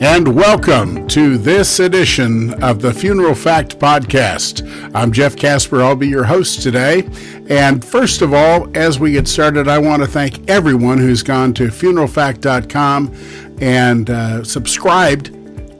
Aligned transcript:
and 0.00 0.34
welcome 0.34 1.08
to 1.08 1.38
this 1.38 1.80
edition 1.80 2.62
of 2.62 2.82
the 2.82 2.92
Funeral 2.92 3.34
Fact 3.34 3.78
Podcast. 3.78 4.90
I'm 4.94 5.10
Jeff 5.10 5.36
Casper. 5.36 5.82
I'll 5.82 5.96
be 5.96 6.06
your 6.08 6.24
host 6.24 6.60
today. 6.60 7.08
And 7.48 7.82
first 7.82 8.20
of 8.20 8.34
all, 8.34 8.68
as 8.76 9.00
we 9.00 9.12
get 9.12 9.26
started, 9.26 9.68
I 9.68 9.78
want 9.78 10.02
to 10.02 10.08
thank 10.08 10.50
everyone 10.50 10.98
who's 10.98 11.22
gone 11.22 11.54
to 11.54 11.68
funeralfact.com 11.68 13.14
and 13.62 14.10
uh, 14.10 14.44
subscribed 14.44 15.30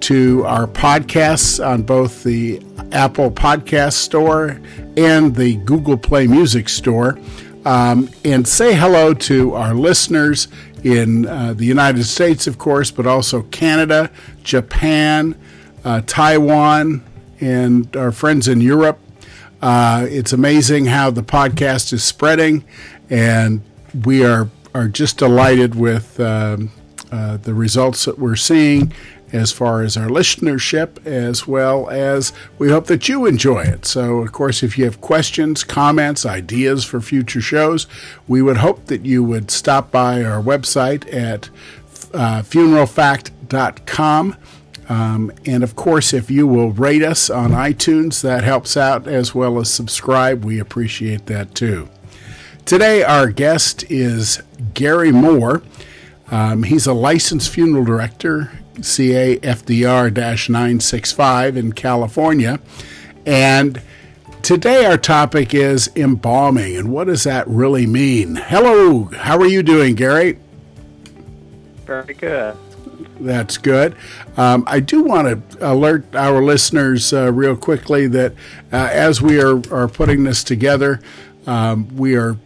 to 0.04 0.44
our 0.46 0.66
podcasts 0.66 1.64
on 1.64 1.82
both 1.82 2.24
the 2.24 2.62
Apple 2.92 3.30
Podcast 3.30 3.94
Store 3.94 4.58
and 4.96 5.34
the 5.34 5.56
Google 5.56 5.98
Play 5.98 6.26
Music 6.26 6.70
Store. 6.70 7.18
Um, 7.66 8.08
and 8.24 8.46
say 8.46 8.74
hello 8.74 9.12
to 9.12 9.54
our 9.54 9.74
listeners 9.74 10.46
in 10.86 11.26
uh, 11.26 11.52
the 11.52 11.64
United 11.64 12.04
States, 12.04 12.46
of 12.46 12.58
course, 12.58 12.92
but 12.92 13.08
also 13.08 13.42
Canada, 13.42 14.08
Japan, 14.44 15.34
uh, 15.84 16.00
Taiwan, 16.06 17.04
and 17.40 17.94
our 17.96 18.12
friends 18.12 18.46
in 18.46 18.60
Europe. 18.60 19.00
Uh, 19.60 20.06
it's 20.08 20.32
amazing 20.32 20.86
how 20.86 21.10
the 21.10 21.24
podcast 21.24 21.92
is 21.92 22.04
spreading, 22.04 22.64
and 23.10 23.62
we 24.04 24.24
are 24.24 24.48
are 24.74 24.86
just 24.86 25.18
delighted 25.18 25.74
with 25.74 26.20
um, 26.20 26.70
uh, 27.10 27.38
the 27.38 27.54
results 27.54 28.04
that 28.04 28.18
we're 28.18 28.36
seeing 28.36 28.92
as 29.36 29.52
far 29.52 29.82
as 29.82 29.96
our 29.96 30.08
listenership, 30.08 31.04
as 31.06 31.46
well 31.46 31.88
as 31.90 32.32
we 32.58 32.70
hope 32.70 32.86
that 32.86 33.08
you 33.08 33.26
enjoy 33.26 33.62
it. 33.62 33.84
So, 33.84 34.18
of 34.18 34.32
course, 34.32 34.62
if 34.62 34.78
you 34.78 34.84
have 34.86 35.00
questions, 35.00 35.62
comments, 35.62 36.24
ideas 36.24 36.84
for 36.84 37.00
future 37.00 37.40
shows, 37.40 37.86
we 38.26 38.42
would 38.42 38.56
hope 38.56 38.86
that 38.86 39.04
you 39.04 39.22
would 39.22 39.50
stop 39.50 39.90
by 39.90 40.24
our 40.24 40.42
website 40.42 41.12
at 41.12 41.50
uh, 42.14 42.42
funeralfact.com. 42.42 44.36
Um, 44.88 45.32
and 45.44 45.64
of 45.64 45.74
course, 45.76 46.12
if 46.14 46.30
you 46.30 46.46
will 46.46 46.70
rate 46.70 47.02
us 47.02 47.28
on 47.28 47.50
iTunes, 47.50 48.22
that 48.22 48.44
helps 48.44 48.76
out 48.76 49.06
as 49.06 49.34
well 49.34 49.58
as 49.58 49.70
subscribe. 49.70 50.44
We 50.44 50.58
appreciate 50.60 51.26
that 51.26 51.54
too. 51.54 51.88
Today, 52.64 53.02
our 53.02 53.30
guest 53.30 53.84
is 53.90 54.42
Gary 54.74 55.12
Moore. 55.12 55.62
Um, 56.30 56.64
he's 56.64 56.86
a 56.86 56.92
licensed 56.92 57.50
funeral 57.50 57.84
director 57.84 58.50
CAFDR 58.76 60.48
965 60.48 61.56
in 61.56 61.72
California. 61.72 62.60
And 63.24 63.82
today 64.42 64.86
our 64.86 64.98
topic 64.98 65.54
is 65.54 65.90
embalming. 65.96 66.76
And 66.76 66.92
what 66.92 67.08
does 67.08 67.24
that 67.24 67.46
really 67.48 67.86
mean? 67.86 68.36
Hello, 68.36 69.04
how 69.04 69.38
are 69.38 69.46
you 69.46 69.62
doing, 69.62 69.94
Gary? 69.94 70.38
Very 71.84 72.14
good. 72.14 72.56
That's 73.20 73.58
good. 73.58 73.96
Um, 74.36 74.64
I 74.66 74.80
do 74.80 75.02
want 75.02 75.50
to 75.50 75.72
alert 75.72 76.14
our 76.14 76.42
listeners 76.42 77.12
uh, 77.12 77.32
real 77.32 77.56
quickly 77.56 78.06
that 78.08 78.32
uh, 78.72 78.88
as 78.92 79.22
we 79.22 79.40
are, 79.40 79.62
are 79.72 79.88
putting 79.88 80.24
this 80.24 80.44
together, 80.44 81.00
um, 81.46 81.94
we 81.96 82.16
are 82.16 82.36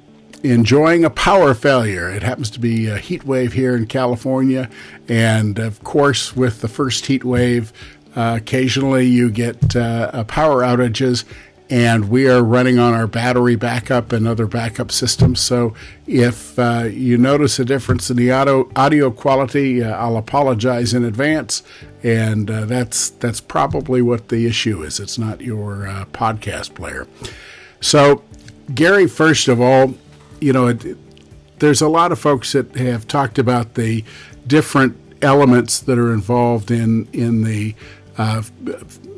enjoying 0.42 1.05
a 1.05 1.10
power 1.10 1.55
failure. 1.55 2.08
It 2.08 2.22
happens 2.22 2.50
to 2.50 2.60
be 2.60 2.86
a 2.88 2.98
heat 2.98 3.24
wave 3.24 3.52
here 3.52 3.77
in 3.77 3.86
California. 3.86 4.69
And 5.08 5.58
of 5.58 5.83
course, 5.84 6.34
with 6.36 6.60
the 6.60 6.69
first 6.69 7.06
heat 7.06 7.24
wave, 7.24 7.72
uh, 8.16 8.38
occasionally 8.41 9.06
you 9.06 9.30
get 9.30 9.77
uh, 9.77 10.24
power 10.24 10.62
outages. 10.62 11.24
And 11.68 12.11
we 12.11 12.28
are 12.28 12.42
running 12.42 12.80
on 12.80 12.94
our 12.94 13.06
battery 13.06 13.55
backup 13.55 14.11
and 14.11 14.27
other 14.27 14.48
backup 14.48 14.91
systems. 14.91 15.41
So 15.41 15.72
if 16.05 16.58
uh, 16.58 16.88
you 16.91 17.16
notice 17.16 17.61
a 17.61 17.64
difference 17.64 18.11
in 18.11 18.16
the 18.16 18.33
audio, 18.33 18.68
audio 18.74 19.12
quality, 19.12 19.80
uh, 19.80 19.91
I'll 19.91 20.16
apologize 20.16 20.94
in 20.94 21.05
advance. 21.05 21.62
And 22.02 22.50
uh, 22.50 22.64
that's 22.64 23.11
that's 23.11 23.40
probably 23.40 24.02
what 24.02 24.30
the 24.30 24.46
issue 24.46 24.83
is. 24.83 24.98
It's 24.98 25.17
not 25.17 25.42
your 25.42 25.86
uh, 25.86 26.06
podcast 26.06 26.74
player. 26.74 27.06
So, 27.80 28.24
Gary, 28.74 29.06
first 29.06 29.46
of 29.46 29.61
all, 29.61 29.95
you 30.40 30.52
know, 30.52 30.68
it, 30.68 30.96
there's 31.58 31.83
a 31.83 31.89
lot 31.89 32.12
of 32.12 32.18
folks 32.18 32.52
that 32.52 32.74
have 32.77 33.06
talked 33.06 33.39
about 33.39 33.74
the 33.74 34.05
different 34.46 34.96
elements 35.23 35.80
that 35.80 35.98
are 35.98 36.12
involved 36.12 36.70
in 36.70 37.06
in 37.12 37.45
the 37.45 37.74
uh, 38.18 38.42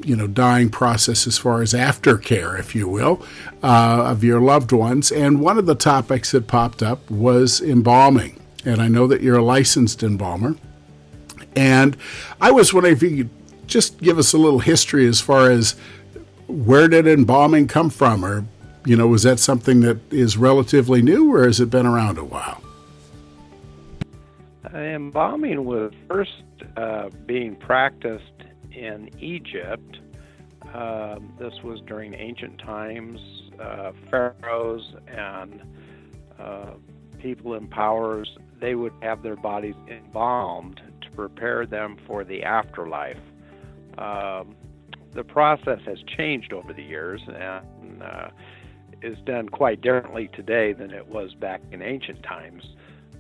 you 0.05 0.17
know 0.17 0.27
dying 0.27 0.69
process 0.69 1.27
as 1.27 1.39
far 1.39 1.63
as 1.63 1.73
aftercare, 1.73 2.59
if 2.59 2.75
you 2.75 2.89
will, 2.89 3.25
uh, 3.63 4.05
of 4.07 4.25
your 4.25 4.41
loved 4.41 4.73
ones. 4.73 5.11
And 5.11 5.41
one 5.41 5.59
of 5.59 5.67
the 5.67 5.75
topics 5.75 6.33
that 6.33 6.47
popped 6.47 6.83
up 6.83 7.09
was 7.11 7.61
embalming. 7.61 8.41
And 8.65 8.81
I 8.81 8.89
know 8.89 9.07
that 9.09 9.23
you're 9.23 9.39
a 9.39 9.45
licensed 9.45 10.03
embalmer. 10.03 10.57
And 11.57 11.97
I 12.41 12.51
was 12.51 12.73
wondering 12.73 12.95
if 12.95 13.03
you 13.03 13.17
could 13.17 13.31
just 13.67 13.99
give 14.01 14.19
us 14.19 14.33
a 14.33 14.39
little 14.39 14.61
history 14.61 15.07
as 15.07 15.21
far 15.21 15.51
as 15.51 15.75
where 16.47 16.89
did 16.89 17.07
embalming 17.07 17.67
come 17.67 17.91
from, 17.91 18.25
or 18.25 18.45
you 18.85 18.97
know, 18.97 19.07
was 19.07 19.23
that 19.23 19.39
something 19.39 19.81
that 19.81 19.99
is 20.13 20.37
relatively 20.37 21.03
new, 21.03 21.33
or 21.35 21.45
has 21.45 21.61
it 21.61 21.71
been 21.71 21.87
around 21.87 22.19
a 22.19 22.25
while? 22.25 22.63
Embalming 24.75 25.65
was 25.65 25.93
first 26.09 26.43
uh, 26.77 27.11
being 27.27 27.55
practiced 27.57 28.25
in 28.73 29.11
Egypt. 29.21 29.99
Uh, 30.73 31.19
this 31.39 31.53
was 31.63 31.81
during 31.87 32.15
ancient 32.15 32.59
times. 32.59 33.21
Uh, 33.61 33.93
pharaohs 34.11 34.95
and 35.07 35.63
uh, 36.39 36.71
people 37.19 37.55
in 37.55 37.69
powers, 37.69 38.37
they 38.61 38.75
would 38.75 38.93
have 39.03 39.23
their 39.23 39.37
bodies 39.37 39.75
embalmed 39.89 40.81
to 41.01 41.11
prepare 41.11 41.67
them 41.67 41.97
for 42.07 42.25
the 42.25 42.43
afterlife. 42.43 43.21
Um, 43.99 44.57
the 45.13 45.23
process 45.23 45.81
has 45.85 45.99
changed 46.17 46.53
over 46.53 46.73
the 46.73 46.83
years, 46.83 47.21
and 47.29 48.03
uh, 48.03 48.31
is 49.03 49.19
done 49.25 49.49
quite 49.49 49.81
differently 49.81 50.29
today 50.35 50.73
than 50.73 50.91
it 50.91 51.07
was 51.07 51.35
back 51.35 51.61
in 51.71 51.83
ancient 51.83 52.23
times. 52.23 52.63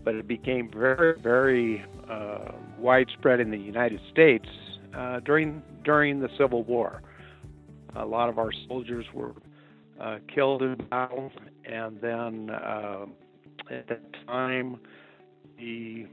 But 0.04 0.14
it 0.14 0.26
became 0.26 0.70
very, 0.70 1.20
very 1.20 1.84
uh, 2.08 2.52
widespread 2.78 3.40
in 3.40 3.50
the 3.50 3.58
United 3.58 4.00
States 4.10 4.48
uh, 4.94 5.20
during 5.20 5.62
during 5.84 6.20
the 6.20 6.28
Civil 6.38 6.64
War. 6.64 7.02
A 7.96 8.04
lot 8.04 8.28
of 8.28 8.38
our 8.38 8.52
soldiers 8.68 9.06
were 9.14 9.32
uh, 10.00 10.18
killed 10.34 10.62
in 10.62 10.74
battle, 10.90 11.30
and 11.64 12.00
then 12.00 12.50
uh, 12.50 13.06
at 13.70 13.88
that 13.88 14.02
time, 14.26 14.78
the 15.58 16.06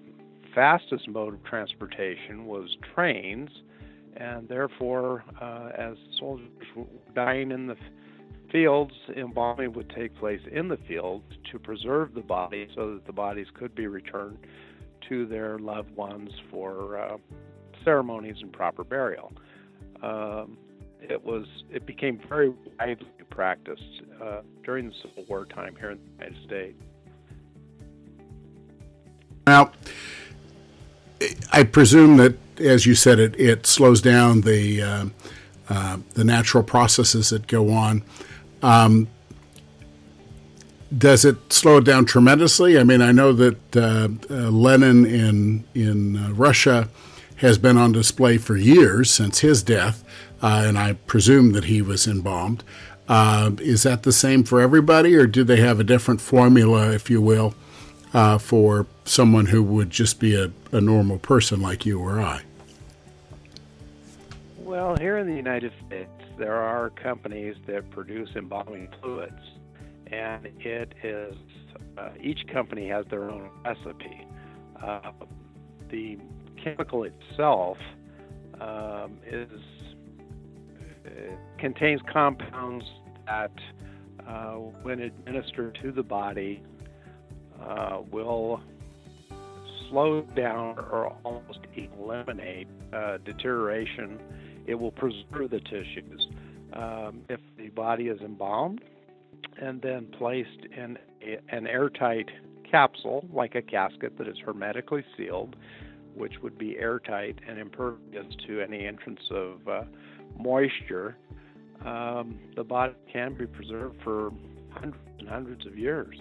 fastest 0.53 1.07
mode 1.07 1.33
of 1.33 1.43
transportation 1.43 2.45
was 2.45 2.75
trains, 2.93 3.49
and 4.17 4.47
therefore, 4.47 5.23
uh, 5.41 5.69
as 5.77 5.95
soldiers 6.19 6.47
were 6.75 6.85
dying 7.15 7.51
in 7.51 7.67
the 7.67 7.75
fields, 8.51 8.93
embalming 9.15 9.73
would 9.73 9.89
take 9.89 10.15
place 10.15 10.41
in 10.51 10.67
the 10.67 10.77
fields 10.87 11.25
to 11.51 11.59
preserve 11.59 12.13
the 12.13 12.21
body 12.21 12.67
so 12.75 12.93
that 12.93 13.05
the 13.05 13.13
bodies 13.13 13.47
could 13.53 13.75
be 13.75 13.87
returned 13.87 14.37
to 15.07 15.25
their 15.25 15.59
loved 15.59 15.95
ones 15.95 16.29
for 16.51 16.97
uh, 16.97 17.17
ceremonies 17.83 18.37
and 18.41 18.51
proper 18.51 18.83
burial. 18.83 19.31
Um, 20.01 20.57
it 21.01 21.23
was 21.23 21.45
it 21.71 21.85
became 21.85 22.19
very 22.27 22.53
widely 22.77 23.07
practiced 23.29 24.01
uh, 24.21 24.41
during 24.63 24.89
the 24.89 24.95
Civil 25.01 25.25
War 25.29 25.45
time 25.45 25.75
here 25.79 25.91
in 25.91 25.97
the 25.97 26.25
United 26.25 26.45
States. 26.45 26.81
Now, 29.47 29.71
I 31.51 31.63
presume 31.63 32.17
that, 32.17 32.35
as 32.59 32.85
you 32.85 32.95
said, 32.95 33.19
it, 33.19 33.39
it 33.39 33.65
slows 33.65 34.01
down 34.01 34.41
the 34.41 34.81
uh, 34.81 35.05
uh, 35.69 35.97
the 36.13 36.23
natural 36.23 36.63
processes 36.63 37.29
that 37.29 37.47
go 37.47 37.71
on. 37.71 38.03
Um, 38.61 39.07
does 40.95 41.23
it 41.23 41.53
slow 41.53 41.77
it 41.77 41.83
down 41.83 42.05
tremendously? 42.05 42.77
I 42.77 42.83
mean, 42.83 43.01
I 43.01 43.11
know 43.11 43.31
that 43.33 43.77
uh, 43.77 44.09
uh, 44.29 44.49
Lenin 44.49 45.05
in 45.05 45.63
in 45.75 46.17
uh, 46.17 46.31
Russia 46.31 46.89
has 47.37 47.57
been 47.57 47.77
on 47.77 47.91
display 47.91 48.37
for 48.37 48.57
years 48.57 49.11
since 49.11 49.39
his 49.39 49.63
death, 49.63 50.03
uh, 50.41 50.63
and 50.65 50.77
I 50.77 50.93
presume 50.93 51.51
that 51.53 51.65
he 51.65 51.81
was 51.81 52.07
embalmed. 52.07 52.63
Uh, 53.07 53.51
is 53.59 53.83
that 53.83 54.03
the 54.03 54.11
same 54.11 54.43
for 54.43 54.59
everybody, 54.59 55.15
or 55.15 55.25
do 55.25 55.43
they 55.43 55.57
have 55.57 55.79
a 55.79 55.83
different 55.83 56.21
formula, 56.21 56.91
if 56.91 57.09
you 57.09 57.21
will, 57.21 57.55
uh, 58.13 58.37
for 58.37 58.85
someone 59.05 59.47
who 59.47 59.63
would 59.63 59.89
just 59.89 60.19
be 60.19 60.35
a, 60.35 60.51
a 60.71 60.81
normal 60.81 61.17
person 61.17 61.61
like 61.61 61.85
you 61.85 61.99
or 61.99 62.19
I? 62.19 62.41
Well, 64.69 64.95
here 64.97 65.17
in 65.17 65.25
the 65.25 65.35
United 65.35 65.71
States, 65.87 66.11
there 66.37 66.57
are 66.57 66.91
companies 66.91 67.55
that 67.65 67.89
produce 67.89 68.29
embalming 68.35 68.87
fluids, 69.01 69.41
and 70.05 70.45
it 70.59 70.93
is 71.03 71.33
uh, 71.97 72.09
each 72.21 72.45
company 72.53 72.87
has 72.89 73.03
their 73.09 73.31
own 73.31 73.49
recipe. 73.65 74.27
Uh, 74.79 75.11
the 75.89 76.19
chemical 76.63 77.03
itself 77.03 77.77
um, 78.61 79.17
is 79.25 79.49
uh, 81.03 81.09
contains 81.57 82.01
compounds 82.13 82.85
that, 83.25 83.51
uh, 84.27 84.51
when 84.83 84.99
administered 84.99 85.79
to 85.81 85.91
the 85.91 86.03
body, 86.03 86.61
uh, 87.59 88.01
will 88.11 88.61
slow 89.89 90.21
down 90.35 90.77
or 90.77 91.17
almost 91.23 91.61
eliminate 91.75 92.67
uh, 92.93 93.17
deterioration. 93.25 94.19
It 94.65 94.75
will 94.75 94.91
preserve 94.91 95.49
the 95.49 95.59
tissues. 95.59 96.27
Um, 96.73 97.21
if 97.29 97.39
the 97.57 97.69
body 97.69 98.07
is 98.07 98.21
embalmed 98.21 98.81
and 99.59 99.81
then 99.81 100.07
placed 100.17 100.65
in 100.75 100.97
a, 101.21 101.39
an 101.49 101.67
airtight 101.67 102.29
capsule, 102.69 103.27
like 103.33 103.55
a 103.55 103.61
casket 103.61 104.17
that 104.17 104.27
is 104.27 104.37
hermetically 104.45 105.03
sealed, 105.17 105.55
which 106.15 106.41
would 106.41 106.57
be 106.57 106.77
airtight 106.77 107.39
and 107.47 107.57
impervious 107.57 108.25
to 108.47 108.61
any 108.61 108.85
entrance 108.85 109.21
of 109.31 109.67
uh, 109.67 109.83
moisture, 110.37 111.17
um, 111.85 112.39
the 112.55 112.63
body 112.63 112.93
can 113.11 113.33
be 113.33 113.47
preserved 113.47 113.95
for 114.03 114.31
hundreds 114.71 115.03
and 115.19 115.27
hundreds 115.27 115.65
of 115.65 115.77
years. 115.77 116.19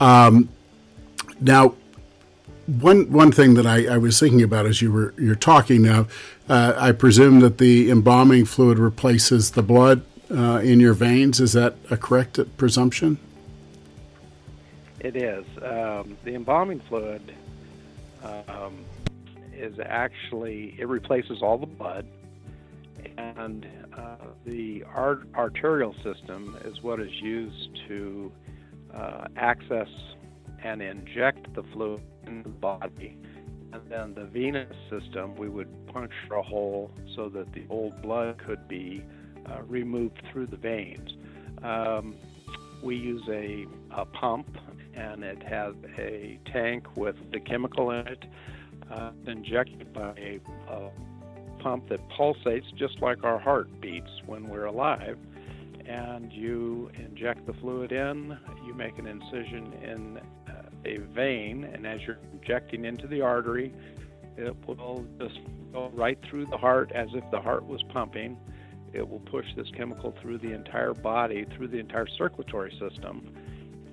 Um, 0.00 0.48
now, 1.40 1.74
one 2.66 3.10
one 3.12 3.30
thing 3.32 3.54
that 3.54 3.66
I, 3.66 3.86
I, 3.86 3.96
was 3.96 4.18
thinking 4.18 4.42
about 4.42 4.66
as 4.66 4.82
you 4.82 4.90
were 4.90 5.14
you're 5.16 5.34
talking 5.34 5.82
now, 5.82 6.08
uh, 6.48 6.74
I 6.76 6.92
presume 6.92 7.40
that 7.40 7.58
the 7.58 7.90
embalming 7.90 8.44
fluid 8.44 8.78
replaces 8.78 9.52
the 9.52 9.62
blood 9.62 10.02
uh, 10.30 10.60
in 10.62 10.80
your 10.80 10.92
veins. 10.92 11.40
Is 11.40 11.52
that 11.52 11.76
a 11.90 11.96
correct 11.96 12.38
presumption? 12.56 13.18
It 15.00 15.16
is. 15.16 15.46
Um, 15.62 16.16
the 16.24 16.34
embalming 16.34 16.80
fluid 16.80 17.32
um, 18.24 18.84
is 19.54 19.78
actually 19.78 20.74
it 20.78 20.88
replaces 20.88 21.42
all 21.42 21.58
the 21.58 21.66
blood, 21.66 22.06
and 23.16 23.66
uh, 23.96 24.16
the 24.44 24.84
art- 24.92 25.28
arterial 25.36 25.94
system 26.02 26.56
is 26.64 26.82
what 26.82 27.00
is 27.00 27.12
used 27.20 27.78
to 27.86 28.32
uh, 28.92 29.28
access 29.36 29.88
and 30.66 30.82
inject 30.82 31.54
the 31.54 31.62
fluid 31.72 32.02
in 32.26 32.42
the 32.42 32.48
body. 32.48 33.16
And 33.72 33.82
then 33.88 34.14
the 34.14 34.24
venous 34.24 34.74
system, 34.90 35.36
we 35.36 35.48
would 35.48 35.68
puncture 35.86 36.34
a 36.34 36.42
hole 36.42 36.90
so 37.14 37.28
that 37.28 37.52
the 37.52 37.64
old 37.70 38.00
blood 38.02 38.38
could 38.44 38.66
be 38.66 39.04
uh, 39.46 39.62
removed 39.62 40.20
through 40.32 40.46
the 40.46 40.56
veins. 40.56 41.12
Um, 41.62 42.16
we 42.82 42.96
use 42.96 43.22
a, 43.28 43.66
a, 43.94 44.04
pump, 44.06 44.58
and 44.94 45.22
it 45.22 45.42
has 45.44 45.74
a 45.98 46.38
tank 46.52 46.96
with 46.96 47.16
the 47.32 47.40
chemical 47.40 47.92
in 47.92 48.06
it, 48.08 48.24
uh, 48.90 49.12
injected 49.26 49.92
by 49.92 50.14
a, 50.16 50.40
a 50.68 50.90
pump 51.62 51.88
that 51.90 52.00
pulsates 52.10 52.74
just 52.76 53.00
like 53.00 53.22
our 53.22 53.38
heart 53.38 53.68
beats 53.80 54.10
when 54.26 54.48
we're 54.48 54.66
alive 54.66 55.16
and 55.88 56.32
you 56.32 56.90
inject 56.98 57.46
the 57.46 57.52
fluid 57.54 57.92
in. 57.92 58.36
You 58.66 58.74
make 58.74 58.98
an 58.98 59.06
incision 59.06 59.72
in 59.82 60.20
a 60.86 60.98
vein, 60.98 61.64
and 61.64 61.86
as 61.86 62.00
you're 62.02 62.18
injecting 62.32 62.84
into 62.84 63.06
the 63.06 63.20
artery, 63.20 63.74
it 64.36 64.54
will 64.66 65.04
just 65.18 65.40
go 65.72 65.90
right 65.94 66.18
through 66.28 66.46
the 66.46 66.58
heart 66.58 66.92
as 66.92 67.08
if 67.12 67.24
the 67.30 67.40
heart 67.40 67.66
was 67.66 67.82
pumping. 67.84 68.36
It 68.92 69.08
will 69.08 69.20
push 69.20 69.46
this 69.56 69.68
chemical 69.76 70.14
through 70.20 70.38
the 70.38 70.52
entire 70.52 70.94
body, 70.94 71.46
through 71.56 71.68
the 71.68 71.78
entire 71.78 72.06
circulatory 72.06 72.70
system, 72.78 73.34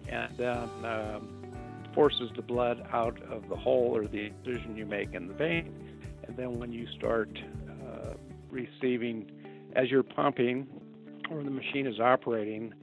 and 0.07 0.37
then 0.37 0.69
um, 0.85 1.43
forces 1.93 2.29
the 2.35 2.41
blood 2.41 2.85
out 2.93 3.21
of 3.23 3.49
the 3.49 3.55
hole 3.55 3.95
or 3.95 4.07
the 4.07 4.27
incision 4.27 4.75
you 4.75 4.85
make 4.85 5.13
in 5.13 5.27
the 5.27 5.33
vein. 5.33 5.73
And 6.27 6.37
then 6.37 6.59
when 6.59 6.71
you 6.71 6.87
start 6.97 7.37
uh, 7.69 8.13
receiving, 8.49 9.29
as 9.75 9.89
you're 9.89 10.03
pumping, 10.03 10.67
or 11.29 11.43
the 11.43 11.51
machine 11.51 11.87
is 11.87 11.99
operating, 11.99 12.73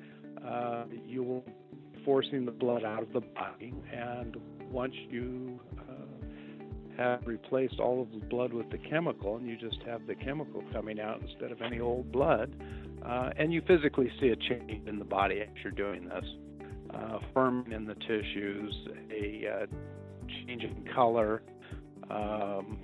uh, 0.45 0.85
you 1.07 1.23
will 1.23 1.45
forcing 2.05 2.45
the 2.45 2.53
blood 2.53 2.85
out 2.85 3.03
of 3.03 3.13
the 3.13 3.21
body. 3.21 3.75
And 3.93 4.37
once 4.71 4.95
you 5.09 5.61
uh, 5.79 5.93
have 6.97 7.27
replaced 7.27 7.81
all 7.81 8.03
of 8.03 8.11
the 8.13 8.25
blood 8.27 8.53
with 8.53 8.71
the 8.71 8.79
chemical, 8.79 9.37
and 9.37 9.47
you 9.47 9.57
just 9.57 9.83
have 9.87 10.07
the 10.07 10.15
chemical 10.15 10.63
coming 10.73 11.01
out 11.01 11.21
instead 11.21 11.51
of 11.51 11.63
any 11.63 11.81
old 11.81 12.13
blood, 12.13 12.55
uh, 13.05 13.31
and 13.37 13.53
you 13.53 13.63
physically 13.67 14.11
see 14.21 14.29
a 14.29 14.37
change 14.37 14.87
in 14.87 14.99
the 14.99 15.05
body 15.05 15.41
as 15.41 15.49
you're 15.63 15.73
doing 15.73 16.09
this. 16.09 16.25
Uh, 16.93 17.19
firming 17.35 17.73
in 17.73 17.87
the 17.87 17.95
tissues, 17.95 18.75
a 19.13 19.47
uh, 19.47 19.67
change 20.29 20.65
in 20.65 20.85
color. 20.93 21.43
Um, 22.11 22.79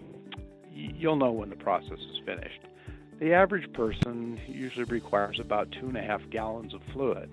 you'll 0.72 1.16
know 1.16 1.32
when 1.32 1.50
the 1.50 1.56
process 1.56 1.98
is 1.98 2.20
finished. 2.24 2.60
The 3.18 3.32
average 3.32 3.72
person 3.72 4.38
usually 4.46 4.84
requires 4.84 5.40
about 5.40 5.72
two 5.72 5.88
and 5.88 5.96
a 5.96 6.02
half 6.02 6.20
gallons 6.30 6.74
of 6.74 6.82
fluid. 6.92 7.30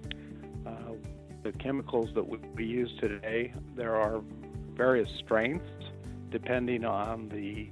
Uh, 0.66 0.94
the 1.44 1.52
chemicals 1.54 2.10
that 2.16 2.24
we 2.56 2.66
use 2.66 2.92
today, 3.00 3.54
there 3.76 3.96
are 3.96 4.22
various 4.76 5.10
strengths 5.20 5.68
depending 6.32 6.84
on 6.86 7.30
the 7.30 7.70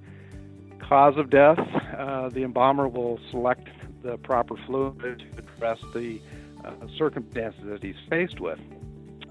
cause 0.79 1.17
of 1.17 1.29
death. 1.29 1.59
Uh, 1.97 2.29
the 2.29 2.43
embalmer 2.43 2.87
will 2.87 3.19
select 3.31 3.67
the 4.03 4.17
proper 4.17 4.55
fluid 4.65 5.19
to 5.19 5.37
address 5.37 5.79
the 5.93 6.19
uh, 6.63 6.71
circumstances 6.97 7.61
that 7.65 7.81
he's 7.81 7.95
faced 8.09 8.39
with. 8.39 8.59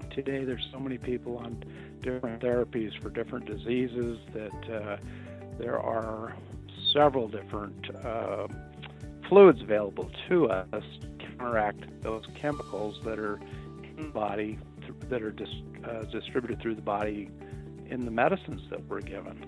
Today, 0.09 0.43
there's 0.43 0.67
so 0.71 0.79
many 0.79 0.97
people 0.97 1.37
on 1.37 1.63
different 2.01 2.41
therapies 2.41 2.99
for 3.01 3.09
different 3.09 3.45
diseases 3.45 4.17
that 4.33 4.73
uh, 4.73 4.97
there 5.57 5.79
are 5.79 6.35
several 6.91 7.27
different 7.27 7.95
uh, 8.03 8.47
fluids 9.29 9.61
available 9.61 10.09
to 10.27 10.49
us 10.49 10.83
to 10.99 11.25
counteract 11.25 11.83
those 12.01 12.25
chemicals 12.35 12.99
that 13.05 13.19
are 13.19 13.39
body 14.13 14.57
that 15.09 15.21
are 15.21 15.31
dis, 15.31 15.49
uh, 15.83 16.03
distributed 16.05 16.61
through 16.61 16.75
the 16.75 16.81
body 16.81 17.29
in 17.89 18.05
the 18.05 18.11
medicines 18.11 18.61
that 18.69 18.83
we're 18.87 19.01
given. 19.01 19.45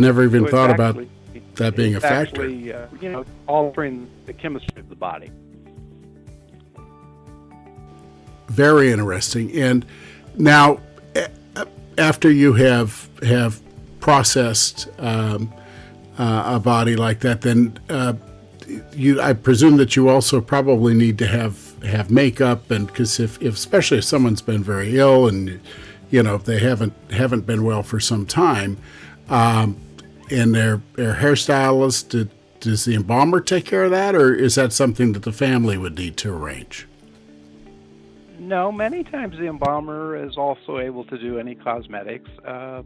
Never 0.00 0.24
even 0.24 0.44
so 0.44 0.50
thought 0.50 0.70
actually, 0.70 1.08
about 1.34 1.54
that 1.56 1.76
being 1.76 1.94
a 1.94 2.00
factor. 2.00 2.42
Actually, 2.42 2.72
uh, 2.72 2.86
you 3.00 3.10
know, 3.10 3.24
altering 3.46 4.10
the 4.26 4.32
chemistry 4.32 4.80
of 4.80 4.88
the 4.88 4.96
body. 4.96 5.30
Very 8.48 8.90
interesting. 8.92 9.52
And 9.52 9.84
now, 10.36 10.80
after 11.98 12.30
you 12.30 12.52
have 12.54 13.08
have 13.22 13.60
processed 14.00 14.88
um, 14.98 15.52
uh, 16.18 16.54
a 16.56 16.60
body 16.60 16.96
like 16.96 17.20
that, 17.20 17.40
then 17.40 17.78
uh, 17.88 18.14
you 18.92 19.20
I 19.20 19.32
presume 19.32 19.76
that 19.78 19.96
you 19.96 20.08
also 20.08 20.40
probably 20.40 20.94
need 20.94 21.18
to 21.18 21.26
have 21.26 21.65
have 21.84 22.10
makeup 22.10 22.70
and 22.70 22.86
because 22.86 23.20
if, 23.20 23.40
if 23.42 23.54
especially 23.54 23.98
if 23.98 24.04
someone's 24.04 24.42
been 24.42 24.62
very 24.62 24.98
ill 24.98 25.26
and 25.28 25.60
you 26.10 26.22
know 26.22 26.34
if 26.34 26.44
they 26.44 26.58
haven't 26.58 26.92
haven't 27.10 27.46
been 27.46 27.64
well 27.64 27.82
for 27.82 28.00
some 28.00 28.26
time 28.26 28.76
um, 29.28 29.76
and 30.30 30.54
their 30.54 30.80
their 30.94 31.14
hairstylist 31.14 32.08
did, 32.08 32.30
does 32.60 32.84
the 32.84 32.94
embalmer 32.94 33.40
take 33.40 33.64
care 33.64 33.84
of 33.84 33.90
that 33.90 34.14
or 34.14 34.34
is 34.34 34.54
that 34.54 34.72
something 34.72 35.12
that 35.12 35.22
the 35.22 35.32
family 35.32 35.76
would 35.76 35.96
need 35.96 36.16
to 36.16 36.32
arrange 36.32 36.86
no 38.38 38.72
many 38.72 39.04
times 39.04 39.36
the 39.38 39.46
embalmer 39.46 40.16
is 40.16 40.36
also 40.36 40.78
able 40.78 41.04
to 41.04 41.18
do 41.18 41.38
any 41.38 41.54
cosmetics 41.54 42.30
uh, 42.46 42.82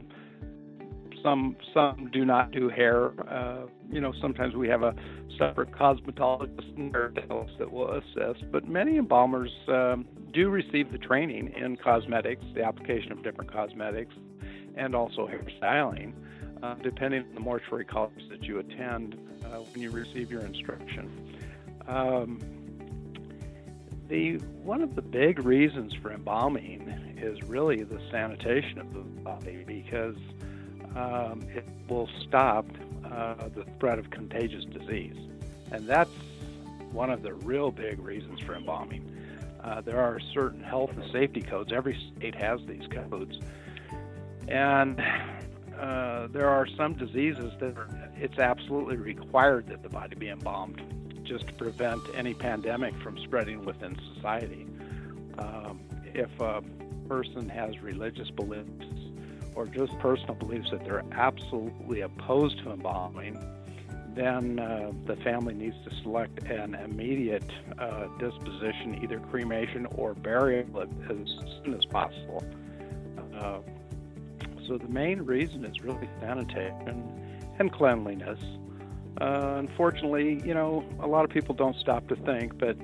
some 1.23 1.57
some 1.73 2.11
do 2.13 2.25
not 2.25 2.51
do 2.51 2.69
hair. 2.69 3.11
Uh, 3.29 3.67
you 3.91 4.01
know, 4.01 4.13
sometimes 4.21 4.55
we 4.55 4.69
have 4.69 4.83
a 4.83 4.95
separate 5.39 5.73
cosmetologist 5.73 7.59
that 7.59 7.73
will 7.73 7.91
assist. 7.91 8.51
But 8.51 8.69
many 8.69 8.99
embalmers 8.99 9.51
um, 9.69 10.07
do 10.33 10.49
receive 10.49 10.93
the 10.93 10.99
training 10.99 11.53
in 11.57 11.77
cosmetics, 11.77 12.45
the 12.55 12.63
application 12.63 13.13
of 13.13 13.23
different 13.23 13.53
cosmetics, 13.53 14.15
and 14.77 14.95
also 14.95 15.29
hairstyling, 15.29 16.13
uh, 16.63 16.75
depending 16.83 17.23
on 17.23 17.35
the 17.35 17.41
mortuary 17.41 17.85
college 17.85 18.29
that 18.31 18.45
you 18.45 18.59
attend 18.59 19.17
uh, 19.45 19.59
when 19.59 19.83
you 19.83 19.91
receive 19.91 20.31
your 20.31 20.43
instruction. 20.43 21.11
Um, 21.89 22.41
the 24.09 24.39
one 24.65 24.83
of 24.83 24.97
the 24.97 25.03
big 25.03 25.45
reasons 25.45 25.95
for 25.95 26.13
embalming 26.13 27.17
is 27.17 27.43
really 27.45 27.83
the 27.85 28.01
sanitation 28.11 28.79
of 28.79 28.93
the 28.93 29.01
body 29.01 29.65
because 29.67 30.17
um, 30.97 31.43
it 31.55 31.65
will 31.89 32.09
stop 32.27 32.67
uh, 33.11 33.49
the 33.55 33.65
spread 33.77 33.99
of 33.99 34.11
contagious 34.11 34.65
disease. 34.65 35.17
And 35.73 35.87
that's 35.87 36.11
one 36.93 37.11
of 37.11 37.23
the 37.23 37.35
real 37.35 37.71
big 37.71 37.99
reasons 38.01 38.41
for 38.41 38.55
embalming. 38.55 39.05
Uh, 39.63 39.81
there 39.83 40.01
are 40.01 40.19
certain 40.33 40.63
health 40.63 40.91
and 40.97 41.11
safety 41.13 41.43
codes. 41.43 41.73
Every 41.73 41.99
state 42.17 42.35
has 42.35 42.61
these 42.67 42.87
codes. 42.91 43.39
And 44.49 45.01
uh, 45.79 46.29
there 46.29 46.49
are 46.49 46.67
some 46.77 46.95
diseases 46.95 47.53
that 47.61 47.77
are, 47.77 47.89
it's 48.17 48.39
absolutely 48.39 48.97
required 48.97 49.67
that 49.69 49.83
the 49.83 49.89
body 49.89 50.17
be 50.17 50.29
embalmed 50.29 50.83
just 51.25 51.47
to 51.47 51.53
prevent 51.55 52.03
any 52.15 52.35
pandemic 52.35 52.95
from 53.03 53.19
spreading 53.19 53.65
within 53.65 53.97
society. 54.15 54.67
Um, 55.39 55.81
if 56.07 56.29
a 56.41 56.63
person 57.09 57.49
has 57.49 57.81
religious 57.81 58.31
beliefs 58.31 58.69
or 59.55 59.67
just 59.67 59.97
personal 59.99 60.35
beliefs 60.35 60.71
that 60.71 60.85
they're 60.85 61.05
absolutely 61.13 62.01
opposed 62.01 62.59
to 62.59 62.71
embalming, 62.71 63.39
then 64.15 64.59
uh, 64.59 64.93
the 65.07 65.17
family 65.17 65.55
needs 65.55 65.77
to 65.85 65.95
select 66.03 66.43
an 66.45 66.75
immediate 66.75 67.51
uh, 67.79 68.07
disposition, 68.19 69.01
either 69.03 69.21
cremation 69.21 69.87
or 69.95 70.15
burial, 70.15 70.81
as 70.81 70.89
soon 71.65 71.75
as 71.75 71.85
possible. 71.87 72.45
Uh, 73.35 73.59
so 74.67 74.79
the 74.79 74.89
main 74.89 75.23
reason 75.23 75.65
is 75.65 75.81
really 75.81 76.09
sanitation 76.21 77.35
and 77.59 77.73
cleanliness. 77.73 78.39
Uh, 79.21 79.57
unfortunately, 79.59 80.41
you 80.45 80.55
know, 80.55 80.85
a 81.01 81.07
lot 81.07 81.25
of 81.25 81.31
people 81.31 81.55
don't 81.55 81.77
stop 81.77 82.07
to 82.09 82.17
think, 82.17 82.59
but 82.59 82.77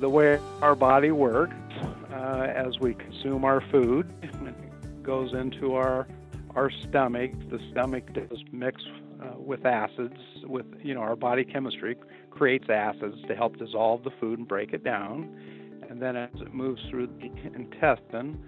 the 0.00 0.08
way 0.08 0.38
our 0.60 0.74
body 0.74 1.12
works, 1.12 1.54
uh, 2.12 2.46
as 2.54 2.78
we 2.80 2.94
consume 2.94 3.44
our 3.44 3.60
food, 3.70 4.10
goes 5.02 5.32
into 5.32 5.74
our 5.74 6.06
our 6.54 6.70
stomach. 6.70 7.32
The 7.50 7.58
stomach 7.70 8.12
does 8.12 8.38
mix 8.52 8.82
uh, 9.22 9.38
with 9.38 9.64
acids, 9.64 10.18
with 10.44 10.66
you 10.82 10.94
know 10.94 11.00
our 11.00 11.16
body 11.16 11.44
chemistry 11.44 11.96
creates 12.30 12.66
acids 12.68 13.16
to 13.28 13.34
help 13.34 13.56
dissolve 13.56 14.04
the 14.04 14.10
food 14.20 14.38
and 14.38 14.48
break 14.48 14.72
it 14.72 14.84
down, 14.84 15.28
and 15.88 16.00
then 16.00 16.16
as 16.16 16.30
it 16.40 16.54
moves 16.54 16.80
through 16.90 17.06
the 17.06 17.30
intestine, 17.54 18.42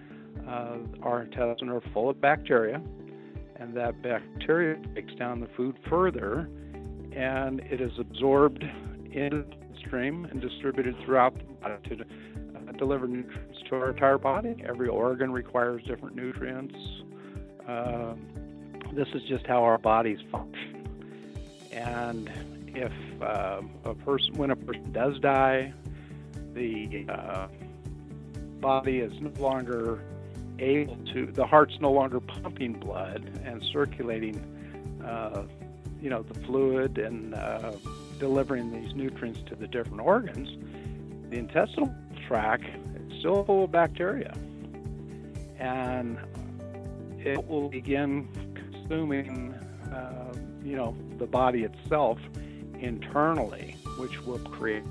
uh, 0.49 0.77
our 1.03 1.23
intestines 1.23 1.71
are 1.71 1.83
full 1.93 2.11
of 2.11 2.21
bacteria, 2.21 2.83
and 3.57 3.77
that 3.77 4.03
bacteria 4.03 4.77
breaks 4.93 5.15
down 5.15 5.41
the 5.41 5.49
food 5.57 5.77
further, 5.89 6.49
and 7.13 7.61
it 7.61 7.81
is 7.81 7.93
absorbed 7.99 8.65
into 9.13 9.45
the 9.45 9.79
stream 9.87 10.25
and 10.25 10.41
distributed 10.41 10.95
throughout 11.05 11.35
the 11.35 11.45
body 11.61 11.89
to 11.89 12.05
deliver 12.79 13.07
nutrients 13.07 13.59
to 13.69 13.77
our 13.77 13.91
entire 13.91 14.19
body. 14.19 14.63
Every 14.67 14.89
organ 14.89 15.33
requires 15.33 15.83
different 15.85 16.17
nutrients. 16.17 16.77
Uh, 17.67 18.15
this 18.93 19.09
is 19.15 19.23
just 19.25 19.47
how 19.47 19.63
our 19.65 19.79
bodies 19.79 20.19
function. 20.31 20.87
And 21.73 22.31
if 22.75 22.93
uh, 23.23 23.63
a 23.85 23.95
person, 23.95 24.35
when 24.35 24.51
a 24.51 24.57
person 24.57 24.93
does 24.93 25.19
die, 25.19 25.73
the 26.55 27.07
uh, 27.09 27.49
body 28.61 28.99
is 28.99 29.13
no 29.21 29.31
longer 29.41 30.03
able 30.59 30.97
to, 31.13 31.27
the 31.27 31.47
heart's 31.47 31.79
no 31.81 31.91
longer 31.91 32.21
pumping 32.21 32.75
blood 32.75 33.41
and 33.45 33.63
circulating, 33.73 34.37
uh, 35.05 35.43
you 36.01 36.11
know, 36.11 36.23
the 36.23 36.39
fluid 36.41 36.99
and 36.99 37.35
uh, 37.35 37.73
delivering 38.19 38.71
these 38.71 38.95
nutrients 38.95 39.41
to 39.47 39.57
the 39.57 39.67
different 39.67 40.01
organs. 40.01 40.49
The 41.31 41.39
intestinal 41.39 41.93
tract 42.27 42.65
is 42.65 43.19
still 43.21 43.45
full 43.45 43.65
of 43.65 43.73
bacteria, 43.73 44.35
and 45.59 46.19
it 47.19 47.47
will 47.49 47.69
begin 47.69 48.29
consuming, 48.55 49.55
uh, 49.93 50.33
you 50.63 50.77
know, 50.77 50.97
the 51.19 51.27
body 51.27 51.65
itself 51.65 52.19
internally, 52.79 53.77
which 53.99 54.21
will 54.25 54.39
create. 54.39 54.85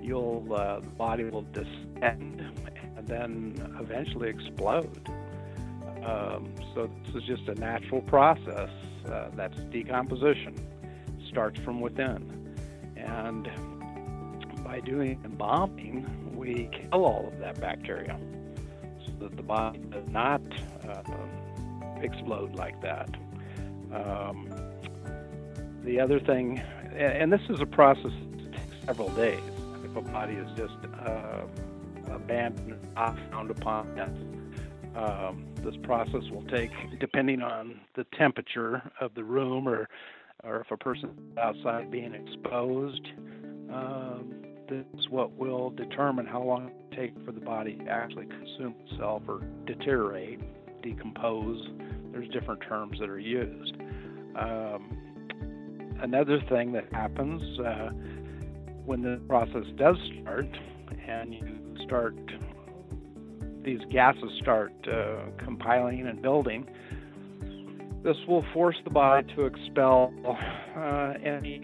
You'll 0.00 0.46
uh, 0.54 0.80
the 0.80 0.88
body 0.90 1.24
will 1.24 1.42
distend 1.42 2.40
and 2.96 3.06
then 3.06 3.76
eventually 3.78 4.30
explode. 4.30 5.06
Um, 6.02 6.54
so 6.74 6.88
this 7.04 7.16
is 7.16 7.24
just 7.24 7.48
a 7.48 7.54
natural 7.56 8.00
process. 8.02 8.70
Uh, 9.06 9.28
that's 9.34 9.58
decomposition. 9.70 10.54
Starts 11.28 11.60
from 11.60 11.80
within, 11.80 12.56
and 12.96 13.50
by 14.66 14.80
doing 14.80 15.20
embalming, 15.24 16.04
we 16.34 16.68
kill 16.72 17.04
all 17.04 17.28
of 17.28 17.38
that 17.38 17.60
bacteria, 17.60 18.18
so 19.06 19.12
that 19.20 19.36
the 19.36 19.42
body 19.42 19.78
does 19.90 20.08
not 20.08 20.42
uh, 20.88 21.02
explode 22.00 22.54
like 22.56 22.80
that. 22.82 23.08
Um, 23.92 24.50
the 25.84 26.00
other 26.00 26.18
thing, 26.18 26.58
and 26.96 27.32
this 27.32 27.42
is 27.48 27.60
a 27.60 27.66
process 27.66 28.10
that 28.32 28.52
takes 28.52 28.86
several 28.86 29.10
days. 29.10 29.40
If 29.84 29.94
a 29.94 30.00
body 30.00 30.34
is 30.34 30.50
just 30.56 30.74
uh, 31.06 31.42
abandoned, 32.10 32.76
found 33.30 33.52
upon 33.52 33.94
death, 33.94 34.10
um, 34.96 35.46
this 35.62 35.76
process 35.84 36.28
will 36.32 36.44
take, 36.48 36.72
depending 36.98 37.40
on 37.40 37.80
the 37.94 38.04
temperature 38.18 38.90
of 39.00 39.14
the 39.14 39.22
room 39.22 39.68
or, 39.68 39.88
or 40.42 40.60
if 40.62 40.70
a 40.72 40.76
person 40.76 41.10
is 41.10 41.38
outside 41.38 41.88
being 41.88 42.14
exposed, 42.14 43.06
um, 43.72 44.45
this 44.68 44.84
is 44.98 45.08
what 45.10 45.32
will 45.36 45.70
determine 45.70 46.26
how 46.26 46.42
long 46.42 46.68
it 46.68 46.74
will 46.74 46.96
take 46.96 47.14
for 47.24 47.32
the 47.32 47.40
body 47.40 47.76
to 47.76 47.88
actually 47.88 48.26
consume 48.26 48.74
itself 48.90 49.22
or 49.28 49.40
deteriorate, 49.66 50.40
decompose 50.82 51.66
there's 52.16 52.28
different 52.30 52.62
terms 52.62 52.98
that 52.98 53.10
are 53.10 53.18
used. 53.18 53.74
Um, 54.38 55.98
another 56.00 56.40
thing 56.48 56.72
that 56.72 56.90
happens 56.90 57.42
uh, 57.60 57.90
when 58.86 59.02
the 59.02 59.20
process 59.28 59.64
does 59.76 59.96
start 60.22 60.48
and 61.06 61.34
you 61.34 61.76
start, 61.84 62.16
these 63.62 63.80
gases 63.92 64.30
start 64.40 64.72
uh, 64.90 65.26
compiling 65.44 66.06
and 66.06 66.22
building, 66.22 66.66
this 68.02 68.16
will 68.26 68.44
force 68.54 68.76
the 68.84 68.90
body 68.90 69.26
to 69.34 69.44
expel 69.44 70.14
uh, 70.74 71.14
any 71.22 71.60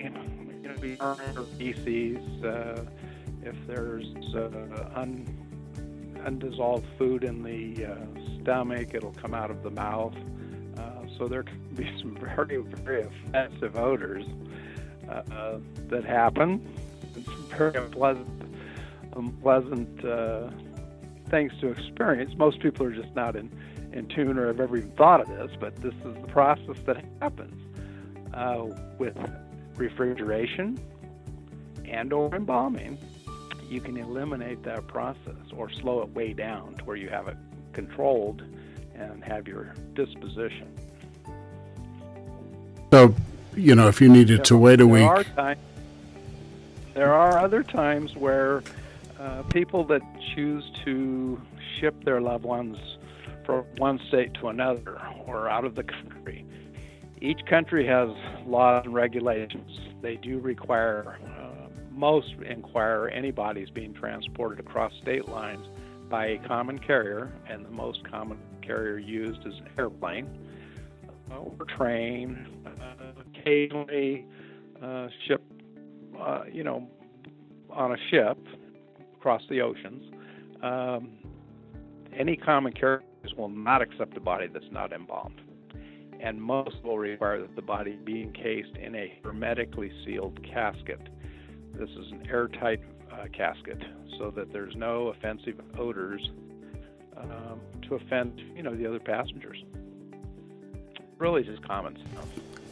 you 0.62 0.68
know, 0.68 1.16
or 1.36 1.44
feces. 1.58 2.44
Uh, 2.44 2.84
if 3.42 3.56
there's 3.66 4.06
uh, 4.34 4.90
un, 4.94 5.26
undissolved 6.24 6.86
food 6.96 7.24
in 7.24 7.42
the 7.42 7.86
uh, 7.86 7.96
stomach, 8.40 8.94
it'll 8.94 9.12
come 9.12 9.34
out 9.34 9.50
of 9.50 9.62
the 9.62 9.70
mouth 9.70 10.14
so 11.18 11.28
there 11.28 11.42
can 11.42 11.60
be 11.74 11.88
some 12.00 12.16
very, 12.16 12.58
very 12.58 13.02
offensive 13.02 13.76
odors 13.76 14.24
uh, 15.08 15.58
that 15.88 16.04
happen. 16.04 16.66
It's 17.16 17.28
very 17.56 17.74
unpleasant, 17.74 18.28
unpleasant 19.14 20.04
uh, 20.04 20.50
things 21.28 21.52
to 21.60 21.68
experience. 21.68 22.34
Most 22.36 22.60
people 22.60 22.86
are 22.86 22.92
just 22.92 23.14
not 23.14 23.36
in, 23.36 23.50
in 23.92 24.06
tune 24.08 24.38
or 24.38 24.46
have 24.48 24.60
ever 24.60 24.78
even 24.78 24.90
thought 24.92 25.20
of 25.20 25.28
this, 25.28 25.50
but 25.60 25.76
this 25.76 25.94
is 25.94 26.14
the 26.14 26.28
process 26.28 26.76
that 26.86 27.04
happens 27.20 27.60
uh, 28.34 28.64
with 28.98 29.16
refrigeration 29.76 30.78
and 31.84 32.12
or 32.12 32.34
embalming. 32.34 32.98
You 33.68 33.80
can 33.80 33.96
eliminate 33.96 34.62
that 34.64 34.86
process 34.86 35.52
or 35.56 35.70
slow 35.70 36.02
it 36.02 36.10
way 36.10 36.32
down 36.32 36.74
to 36.76 36.84
where 36.84 36.96
you 36.96 37.08
have 37.08 37.28
it 37.28 37.36
controlled 37.72 38.42
and 38.94 39.24
have 39.24 39.48
your 39.48 39.74
disposition. 39.94 40.68
So, 42.92 43.14
you 43.56 43.74
know, 43.74 43.88
if 43.88 44.00
you 44.00 44.08
needed 44.08 44.44
to 44.44 44.56
wait 44.56 44.80
a 44.80 44.86
there 44.86 44.86
week. 44.86 45.04
Are 45.04 45.24
time, 45.24 45.58
there 46.94 47.14
are 47.14 47.38
other 47.38 47.62
times 47.62 48.14
where 48.16 48.62
uh, 49.18 49.42
people 49.44 49.84
that 49.84 50.02
choose 50.34 50.70
to 50.84 51.40
ship 51.78 52.04
their 52.04 52.20
loved 52.20 52.44
ones 52.44 52.76
from 53.44 53.64
one 53.78 53.98
state 54.08 54.34
to 54.34 54.48
another 54.48 55.00
or 55.26 55.48
out 55.48 55.64
of 55.64 55.74
the 55.74 55.84
country. 55.84 56.44
Each 57.22 57.40
country 57.48 57.86
has 57.86 58.08
laws 58.48 58.82
and 58.84 58.92
regulations. 58.92 59.70
They 60.02 60.16
do 60.16 60.40
require, 60.40 61.20
uh, 61.38 61.68
most 61.92 62.34
require 62.36 63.08
any 63.10 63.30
bodies 63.30 63.68
being 63.72 63.94
transported 63.94 64.58
across 64.58 64.92
state 65.00 65.28
lines 65.28 65.64
by 66.10 66.26
a 66.26 66.38
common 66.48 66.80
carrier, 66.80 67.32
and 67.48 67.64
the 67.64 67.70
most 67.70 68.00
common 68.10 68.38
carrier 68.60 68.98
used 68.98 69.38
is 69.46 69.54
an 69.54 69.68
airplane 69.78 70.26
or 71.30 71.64
train, 71.78 72.44
uh, 72.66 73.12
occasionally 73.20 74.26
uh, 74.82 75.06
ship, 75.28 75.44
uh, 76.20 76.42
you 76.52 76.64
know, 76.64 76.88
on 77.70 77.92
a 77.92 77.96
ship 78.10 78.36
across 79.16 79.42
the 79.48 79.60
oceans. 79.60 80.12
Um, 80.60 81.10
any 82.18 82.36
common 82.36 82.72
carriers 82.72 83.04
will 83.38 83.48
not 83.48 83.80
accept 83.80 84.16
a 84.16 84.20
body 84.20 84.48
that's 84.52 84.72
not 84.72 84.92
embalmed, 84.92 85.40
and 86.22 86.40
most 86.40 86.82
will 86.84 86.98
require 86.98 87.40
that 87.40 87.56
the 87.56 87.62
body 87.62 87.96
be 88.04 88.22
encased 88.22 88.76
in 88.76 88.94
a 88.94 89.18
hermetically 89.24 89.92
sealed 90.04 90.38
casket. 90.42 91.00
This 91.74 91.90
is 91.90 92.12
an 92.12 92.26
airtight 92.30 92.80
uh, 93.10 93.26
casket, 93.32 93.82
so 94.18 94.30
that 94.30 94.52
there's 94.52 94.76
no 94.76 95.08
offensive 95.08 95.60
odors 95.78 96.30
um, 97.16 97.60
to 97.88 97.96
offend, 97.96 98.40
you 98.54 98.62
know, 98.62 98.74
the 98.74 98.86
other 98.86 99.00
passengers 99.00 99.58
really 101.22 101.44
just 101.44 101.62
common 101.66 101.96
stuff. 102.12 102.26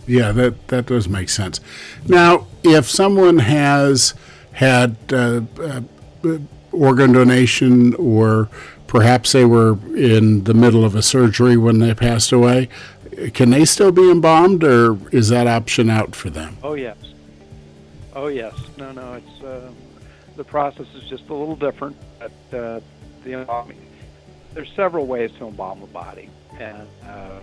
Yeah, 0.06 0.32
that 0.32 0.68
that 0.68 0.86
does 0.86 1.08
make 1.08 1.28
sense. 1.28 1.60
Now, 2.06 2.46
if 2.64 2.90
someone 2.90 3.38
has 3.38 4.14
had 4.52 4.96
uh, 5.12 5.42
uh, 5.62 5.80
organ 6.72 7.12
donation, 7.12 7.94
or 7.94 8.48
perhaps 8.88 9.32
they 9.32 9.44
were 9.44 9.78
in 9.94 10.44
the 10.44 10.54
middle 10.54 10.84
of 10.84 10.96
a 10.96 11.02
surgery 11.02 11.56
when 11.56 11.78
they 11.78 11.94
passed 11.94 12.32
away, 12.32 12.68
can 13.28 13.50
they 13.50 13.64
still 13.64 13.92
be 13.92 14.10
embalmed, 14.10 14.64
or 14.64 14.98
is 15.12 15.28
that 15.28 15.46
option 15.46 15.90
out 15.90 16.14
for 16.14 16.30
them? 16.30 16.56
Oh 16.62 16.74
yes. 16.74 16.96
Oh 18.14 18.28
yes. 18.28 18.54
No, 18.76 18.92
no. 18.92 19.14
It's 19.14 19.42
uh, 19.42 19.70
the 20.36 20.44
process 20.44 20.86
is 20.94 21.04
just 21.04 21.28
a 21.28 21.34
little 21.34 21.56
different. 21.56 21.96
But 22.18 22.58
uh, 22.58 22.80
the 23.24 23.32
embalming, 23.32 23.80
there's 24.54 24.72
several 24.72 25.06
ways 25.06 25.30
to 25.38 25.46
embalm 25.46 25.80
the 25.80 25.86
body, 25.86 26.30
and 26.58 26.88
uh, 27.06 27.40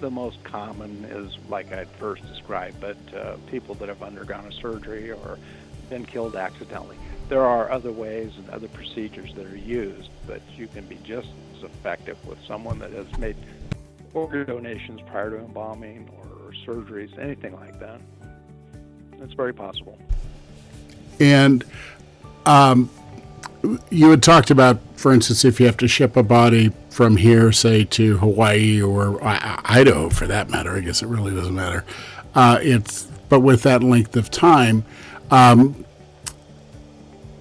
the 0.00 0.10
most 0.10 0.42
common 0.44 1.04
is 1.04 1.38
like 1.48 1.72
I 1.72 1.84
first 1.84 2.26
described, 2.26 2.80
but 2.80 2.96
uh, 3.14 3.36
people 3.46 3.74
that 3.76 3.88
have 3.88 4.02
undergone 4.02 4.46
a 4.46 4.52
surgery 4.52 5.10
or 5.10 5.38
been 5.88 6.04
killed 6.04 6.36
accidentally. 6.36 6.96
There 7.28 7.42
are 7.42 7.70
other 7.70 7.92
ways 7.92 8.32
and 8.36 8.50
other 8.50 8.68
procedures 8.68 9.32
that 9.34 9.46
are 9.46 9.56
used, 9.56 10.10
but 10.26 10.42
you 10.56 10.66
can 10.66 10.84
be 10.86 10.96
just 11.04 11.28
as 11.56 11.62
effective 11.62 12.18
with 12.26 12.38
someone 12.46 12.78
that 12.80 12.92
has 12.92 13.06
made 13.18 13.36
organ 14.14 14.46
donations 14.46 15.00
prior 15.06 15.30
to 15.30 15.38
embalming 15.38 16.08
or 16.18 16.52
surgeries, 16.66 17.16
anything 17.18 17.54
like 17.54 17.78
that. 17.80 18.00
It's 19.20 19.34
very 19.34 19.54
possible. 19.54 19.98
And 21.20 21.64
um, 22.46 22.90
you 23.90 24.10
had 24.10 24.22
talked 24.22 24.50
about, 24.50 24.80
for 24.96 25.12
instance, 25.12 25.44
if 25.44 25.60
you 25.60 25.66
have 25.66 25.76
to 25.78 25.88
ship 25.88 26.16
a 26.16 26.22
body 26.22 26.72
from 26.90 27.16
here, 27.16 27.52
say, 27.52 27.84
to 27.84 28.18
Hawaii 28.18 28.82
or 28.82 29.18
Idaho, 29.22 30.10
for 30.10 30.26
that 30.26 30.50
matter. 30.50 30.72
I 30.72 30.80
guess 30.80 31.02
it 31.02 31.06
really 31.06 31.34
doesn't 31.34 31.54
matter. 31.54 31.84
Uh, 32.34 32.58
it's 32.60 33.04
but 33.28 33.40
with 33.40 33.62
that 33.62 33.82
length 33.82 34.14
of 34.16 34.30
time, 34.30 34.84
um, 35.30 35.86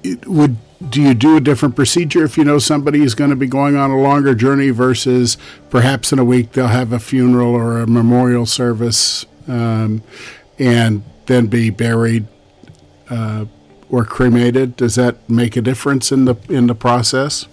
it 0.03 0.25
would 0.25 0.55
do 0.89 1.01
you 1.01 1.13
do 1.13 1.37
a 1.37 1.41
different 1.41 1.75
procedure 1.75 2.23
if 2.23 2.37
you 2.37 2.43
know 2.43 2.57
somebody 2.57 3.03
is 3.03 3.13
going 3.13 3.29
to 3.29 3.35
be 3.35 3.47
going 3.47 3.75
on 3.75 3.91
a 3.91 3.99
longer 3.99 4.33
journey 4.33 4.71
versus 4.71 5.37
perhaps 5.69 6.11
in 6.11 6.19
a 6.19 6.25
week 6.25 6.53
they'll 6.53 6.67
have 6.67 6.91
a 6.91 6.99
funeral 6.99 7.53
or 7.53 7.79
a 7.79 7.87
memorial 7.87 8.45
service 8.45 9.25
um, 9.47 10.01
and 10.57 11.03
then 11.27 11.47
be 11.47 11.69
buried 11.69 12.27
uh, 13.09 13.45
or 13.89 14.05
cremated? 14.05 14.75
Does 14.75 14.95
that 14.95 15.29
make 15.29 15.55
a 15.55 15.61
difference 15.61 16.11
in 16.11 16.25
the 16.25 16.35
in 16.49 16.67
the 16.67 16.75
process? 16.75 17.47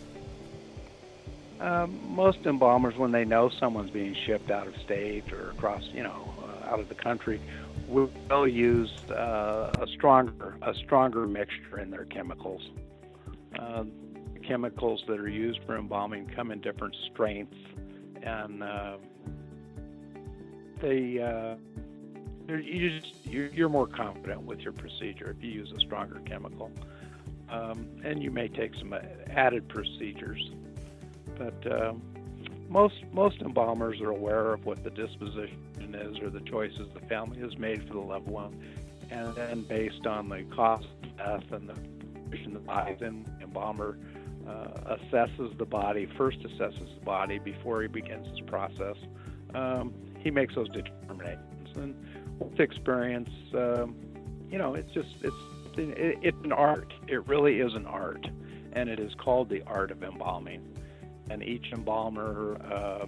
Um, 1.61 2.01
most 2.15 2.47
embalmers, 2.47 2.97
when 2.97 3.13
they 3.13 3.25
know 3.25 3.51
someone's 3.61 3.91
being 3.91 4.15
shipped 4.27 4.51
out 4.51 4.67
of 4.67 4.77
state 4.85 5.33
or 5.33 5.51
across, 5.51 5.83
you 5.93 6.03
know, 6.03 6.35
uh, 6.43 6.71
out 6.73 6.81
of 6.81 6.89
the 6.89 6.95
country, 6.95 7.41
will 7.89 8.47
use 8.47 8.91
uh, 9.11 9.73
a 9.81 9.87
stronger 9.89 10.57
a 10.63 10.75
stronger 10.75 11.27
mixture 11.27 11.79
in 11.79 11.91
their 11.91 12.05
chemicals. 12.05 12.63
Uh, 13.59 13.85
chemicals 14.47 15.05
that 15.07 15.21
are 15.21 15.29
used 15.29 15.61
for 15.67 15.77
embalming 15.77 16.27
come 16.35 16.51
in 16.51 16.61
different 16.61 16.97
strengths, 17.13 17.57
and 18.23 18.63
uh, 18.63 18.97
they 20.81 21.21
uh, 21.21 21.55
you 22.49 22.99
just 23.01 23.15
you're, 23.27 23.69
more 23.69 23.87
confident 23.87 24.43
with 24.43 24.61
your 24.61 24.73
procedure 24.73 25.35
if 25.37 25.45
you 25.45 25.51
use 25.51 25.71
a 25.77 25.81
stronger 25.81 26.21
chemical, 26.25 26.71
um, 27.51 27.87
and 28.05 28.23
you 28.23 28.31
may 28.31 28.49
take 28.49 28.75
some 28.77 28.95
added 29.29 29.69
procedures, 29.69 30.51
but 31.37 31.73
um, 31.83 32.01
most 32.69 32.95
most 33.13 33.43
embalmers 33.43 34.01
are 34.01 34.11
aware 34.11 34.55
of 34.55 34.65
what 34.65 34.83
the 34.83 34.91
disposition 34.91 35.95
is 35.95 36.19
or 36.21 36.31
the 36.31 36.41
choices 36.41 36.89
the 36.95 37.07
family 37.07 37.39
has 37.41 37.59
made 37.59 37.87
for 37.87 37.95
the 37.95 38.01
loved 38.01 38.29
one, 38.29 38.59
and 39.11 39.35
then 39.35 39.63
based 39.63 40.07
on 40.07 40.29
the 40.29 40.43
cost 40.55 40.87
of 41.03 41.17
death 41.19 41.53
and 41.53 41.69
the 41.69 41.98
the 42.53 42.59
body, 42.61 42.97
then 42.99 43.25
the 43.39 43.45
embalmer 43.45 43.99
uh, 44.47 44.97
assesses 44.97 45.57
the 45.59 45.65
body 45.65 46.07
first 46.17 46.41
assesses 46.41 46.95
the 46.95 47.05
body 47.05 47.39
before 47.39 47.83
he 47.83 47.89
begins 47.89 48.27
his 48.29 48.41
process. 48.41 48.97
Um, 49.55 49.93
he 50.19 50.31
makes 50.31 50.55
those 50.55 50.69
determinations 50.69 51.77
and 51.77 51.95
with 52.39 52.61
experience, 52.61 53.31
um, 53.55 53.97
you 54.51 54.59
know, 54.59 54.75
it's 54.75 54.93
just 54.93 55.09
it's 55.23 55.35
it, 55.77 56.19
it's 56.23 56.45
an 56.45 56.53
art. 56.53 56.93
It 57.07 57.27
really 57.27 57.61
is 57.61 57.75
an 57.75 57.87
art, 57.87 58.27
and 58.73 58.89
it 58.89 58.99
is 58.99 59.15
called 59.15 59.49
the 59.49 59.63
art 59.67 59.91
of 59.91 60.03
embalming. 60.03 60.75
And 61.31 61.43
each 61.43 61.73
embalmer, 61.73 62.57
uh, 62.73 63.07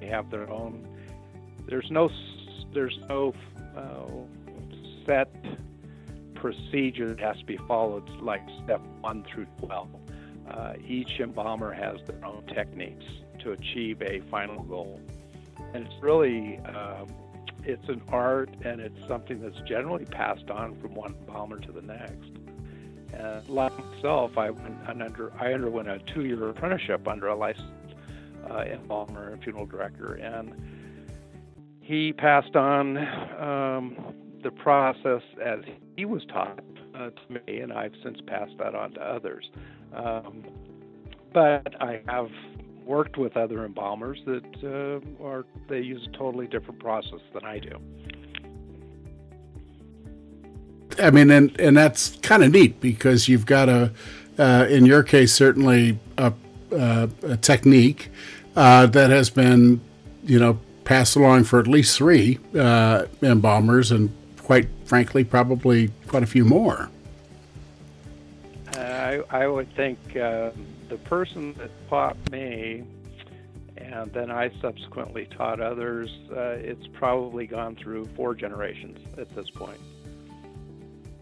they 0.00 0.06
have 0.06 0.30
their 0.30 0.50
own. 0.50 0.86
There's 1.66 1.90
no 1.90 2.10
there's 2.72 2.98
no 3.08 3.34
uh, 3.76 4.06
set 5.06 5.34
procedure 6.40 7.08
that 7.08 7.20
has 7.20 7.36
to 7.38 7.44
be 7.44 7.58
followed, 7.68 8.08
like 8.20 8.42
step 8.64 8.80
one 9.00 9.24
through 9.24 9.46
twelve. 9.58 9.88
Uh, 10.50 10.72
each 10.86 11.20
embalmer 11.20 11.72
has 11.72 11.98
their 12.06 12.24
own 12.24 12.42
techniques 12.46 13.04
to 13.40 13.52
achieve 13.52 14.02
a 14.02 14.20
final 14.30 14.62
goal, 14.64 15.00
and 15.74 15.86
it's 15.86 16.02
really 16.02 16.58
um, 16.60 17.06
it's 17.64 17.88
an 17.88 18.02
art 18.08 18.50
and 18.64 18.80
it's 18.80 18.98
something 19.06 19.40
that's 19.40 19.60
generally 19.68 20.06
passed 20.06 20.50
on 20.50 20.74
from 20.80 20.94
one 20.94 21.14
embalmer 21.20 21.58
to 21.58 21.72
the 21.72 21.82
next. 21.82 22.30
And 23.12 23.48
like 23.48 23.76
myself, 23.78 24.38
I 24.38 24.50
went 24.50 24.76
under 24.88 25.32
I 25.38 25.52
underwent 25.52 25.88
a 25.88 25.98
two-year 25.98 26.48
apprenticeship 26.48 27.06
under 27.06 27.28
a 27.28 27.36
licensed 27.36 27.94
uh, 28.50 28.64
embalmer 28.66 29.30
and 29.30 29.42
funeral 29.42 29.66
director, 29.66 30.14
and 30.14 30.54
he 31.80 32.12
passed 32.12 32.56
on 32.56 32.96
um, 33.38 34.14
the 34.42 34.50
process 34.50 35.22
as 35.44 35.60
he 35.96 36.04
was 36.04 36.24
taught 36.26 36.60
uh, 36.94 37.10
to 37.10 37.40
me, 37.46 37.60
and 37.60 37.72
I've 37.72 37.94
since 38.02 38.18
passed 38.26 38.56
that 38.58 38.74
on 38.74 38.92
to 38.92 39.00
others. 39.00 39.50
Um, 39.94 40.44
but 41.32 41.80
I 41.80 42.00
have 42.08 42.30
worked 42.84 43.16
with 43.16 43.36
other 43.36 43.64
embalmers 43.64 44.18
that 44.26 44.42
uh, 44.64 45.24
are 45.24 45.44
they 45.68 45.80
use 45.80 46.06
a 46.12 46.16
totally 46.16 46.46
different 46.46 46.80
process 46.80 47.20
than 47.32 47.44
I 47.44 47.58
do. 47.58 47.78
I 50.98 51.10
mean, 51.10 51.30
and 51.30 51.58
and 51.60 51.76
that's 51.76 52.16
kind 52.18 52.42
of 52.42 52.52
neat 52.52 52.80
because 52.80 53.28
you've 53.28 53.46
got 53.46 53.68
a, 53.68 53.92
uh, 54.38 54.66
in 54.68 54.86
your 54.86 55.02
case, 55.02 55.32
certainly 55.32 55.98
a, 56.18 56.32
uh, 56.72 57.06
a 57.22 57.36
technique 57.36 58.10
uh, 58.56 58.86
that 58.86 59.10
has 59.10 59.30
been, 59.30 59.80
you 60.24 60.38
know, 60.38 60.58
passed 60.84 61.16
along 61.16 61.44
for 61.44 61.60
at 61.60 61.68
least 61.68 61.96
three 61.96 62.38
uh, 62.58 63.06
embalmers, 63.22 63.92
and 63.92 64.10
quite 64.50 64.68
frankly, 64.84 65.22
probably 65.22 65.88
quite 66.08 66.24
a 66.24 66.26
few 66.26 66.44
more. 66.44 66.90
I 68.74 69.22
I 69.30 69.46
would 69.46 69.72
think 69.76 69.96
um, 70.16 70.50
the 70.88 70.98
person 71.04 71.54
that 71.54 71.70
taught 71.88 72.16
me, 72.32 72.82
and 73.76 74.12
then 74.12 74.28
I 74.28 74.50
subsequently 74.60 75.26
taught 75.26 75.60
others, 75.60 76.10
uh, 76.32 76.58
it's 76.58 76.84
probably 76.88 77.46
gone 77.46 77.76
through 77.76 78.08
four 78.16 78.34
generations 78.34 78.98
at 79.18 79.32
this 79.36 79.48
point. 79.50 79.78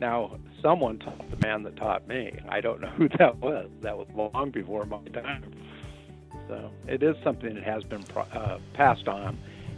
Now, 0.01 0.38
someone 0.62 0.99
taught 0.99 1.31
the 1.31 1.47
man 1.47 1.64
that 1.64 1.77
taught 1.77 2.09
me. 2.09 2.33
I 2.49 2.62
don't 2.62 2.81
know 2.81 2.88
who 2.97 3.11
that 3.19 3.37
was. 3.37 3.69
That 3.83 3.99
was 3.99 4.09
long 4.14 4.53
before 4.53 4.87
my 4.87 5.05
time. 5.12 5.53
So 6.49 6.71
it 6.87 7.03
is 7.03 7.14
something 7.23 7.57
that 7.57 7.64
has 7.64 7.85
been 7.85 8.07
uh, 8.17 8.59
passed 8.73 9.07
on. 9.07 9.37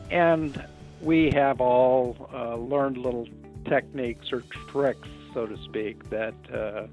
And 0.09 0.65
we 1.01 1.31
have 1.31 1.61
all 1.61 2.29
uh, 2.33 2.57
learned 2.57 2.99
little 2.99 3.27
techniques 3.65 4.33
or 4.33 4.43
tricks, 4.69 5.09
so 5.35 5.47
to 5.47 5.57
speak, 5.65 6.09
that 6.11 6.35
uh, 6.53 6.87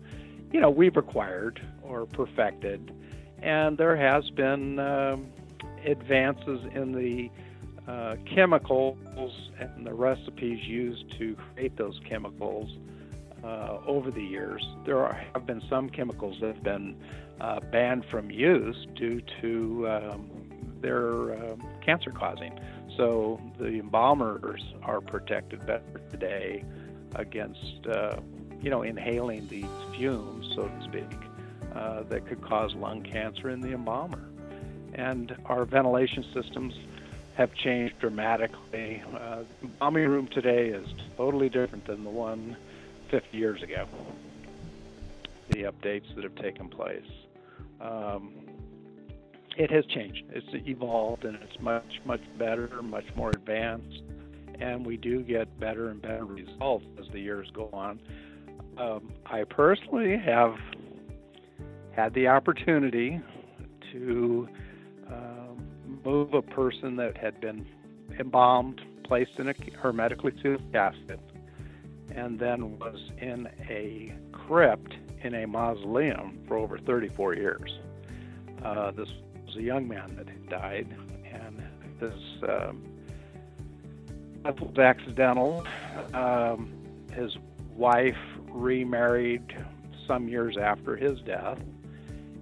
you 0.51 0.59
know 0.59 0.69
we've 0.69 0.97
acquired 0.97 1.61
or 1.83 2.05
perfected, 2.05 2.91
and 3.41 3.77
there 3.77 3.95
has 3.95 4.29
been 4.31 4.79
um, 4.79 5.27
advances 5.85 6.59
in 6.73 6.91
the 6.91 7.29
uh, 7.87 8.17
chemicals 8.25 8.97
and 9.59 9.85
the 9.85 9.93
recipes 9.93 10.59
used 10.67 11.05
to 11.17 11.35
create 11.35 11.77
those 11.77 11.99
chemicals 12.07 12.77
uh, 13.43 13.77
over 13.85 14.11
the 14.11 14.21
years. 14.21 14.67
There 14.85 14.99
are, 14.99 15.13
have 15.33 15.45
been 15.45 15.61
some 15.69 15.89
chemicals 15.89 16.37
that 16.41 16.55
have 16.55 16.63
been 16.63 16.97
uh, 17.39 17.59
banned 17.71 18.05
from 18.11 18.29
use 18.29 18.87
due 18.95 19.21
to 19.41 19.87
um, 19.89 20.29
their 20.81 21.33
um, 21.33 21.63
cancer 21.87 22.11
causing. 22.11 22.59
So 22.97 23.39
the 23.57 23.79
embalmers 23.79 24.61
are 24.83 25.01
protected 25.01 25.65
better 25.65 26.01
today 26.11 26.63
against 27.15 27.87
uh, 27.87 28.17
you 28.61 28.69
know, 28.69 28.81
inhaling 28.81 29.47
these 29.47 29.65
fumes, 29.95 30.51
so 30.55 30.67
to 30.67 30.83
speak, 30.83 31.19
uh, 31.75 32.03
that 32.03 32.27
could 32.27 32.41
cause 32.41 32.73
lung 32.75 33.03
cancer 33.03 33.49
in 33.49 33.61
the 33.61 33.73
embalmer. 33.73 34.23
And 34.93 35.35
our 35.45 35.65
ventilation 35.65 36.25
systems 36.33 36.73
have 37.35 37.53
changed 37.53 37.99
dramatically. 37.99 39.03
Uh, 39.13 39.43
the 39.61 39.67
embalming 39.67 40.07
room 40.07 40.27
today 40.27 40.69
is 40.69 40.87
totally 41.15 41.49
different 41.49 41.85
than 41.85 42.03
the 42.03 42.09
one 42.09 42.57
50 43.11 43.37
years 43.37 43.61
ago. 43.61 43.87
The 45.49 45.63
updates 45.63 46.13
that 46.15 46.23
have 46.23 46.35
taken 46.35 46.67
place. 46.67 47.05
Um, 47.79 48.33
it 49.57 49.71
has 49.71 49.85
changed. 49.87 50.23
It's 50.29 50.47
evolved 50.67 51.25
and 51.25 51.35
it's 51.35 51.59
much, 51.59 51.99
much 52.05 52.21
better, 52.37 52.69
much 52.83 53.05
more 53.15 53.31
advanced, 53.31 54.03
and 54.59 54.85
we 54.85 54.97
do 54.97 55.23
get 55.23 55.59
better 55.59 55.89
and 55.89 55.99
better 55.99 56.25
results 56.25 56.85
as 56.99 57.07
the 57.11 57.19
years 57.19 57.49
go 57.53 57.69
on. 57.73 57.99
Um, 58.77 59.11
I 59.25 59.43
personally 59.43 60.15
have 60.17 60.55
had 61.91 62.13
the 62.13 62.27
opportunity 62.27 63.19
to 63.91 64.47
um, 65.11 65.67
move 66.05 66.35
a 66.35 66.43
person 66.43 66.95
that 66.97 67.17
had 67.17 67.41
been 67.41 67.65
embalmed, 68.19 68.81
placed 69.03 69.39
in 69.39 69.49
a 69.49 69.55
hermetically 69.81 70.33
sealed 70.43 70.61
casket, 70.71 71.19
and 72.13 72.37
then 72.39 72.77
was 72.77 72.99
in 73.17 73.47
a 73.67 74.13
crypt 74.31 74.93
in 75.23 75.33
a 75.33 75.47
mausoleum 75.47 76.37
for 76.47 76.57
over 76.57 76.77
34 76.77 77.33
years. 77.33 77.79
Uh, 78.63 78.91
this 78.91 79.09
was 79.47 79.55
a 79.55 79.61
young 79.61 79.87
man 79.87 80.15
that 80.17 80.27
had 80.27 80.49
died, 80.49 80.87
and 81.31 81.63
this 81.99 82.13
um, 82.47 82.83
was 84.43 84.77
accidental. 84.77 85.65
Um, 86.13 86.73
his 87.13 87.37
wife 87.75 88.17
remarried 88.49 89.55
some 90.05 90.27
years 90.27 90.57
after 90.57 90.95
his 90.95 91.21
death, 91.21 91.59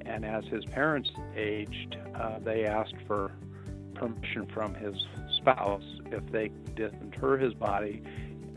and 0.02 0.26
as 0.26 0.46
his 0.46 0.66
parents 0.66 1.12
aged, 1.36 1.98
uh, 2.16 2.40
they 2.40 2.66
asked 2.66 2.96
for 3.08 3.32
permission 3.94 4.48
from 4.48 4.74
his 4.74 4.96
spouse 5.38 5.84
if 6.12 6.26
they 6.32 6.50
could 6.50 6.76
disinter 6.76 7.38
his 7.38 7.54
body 7.54 8.02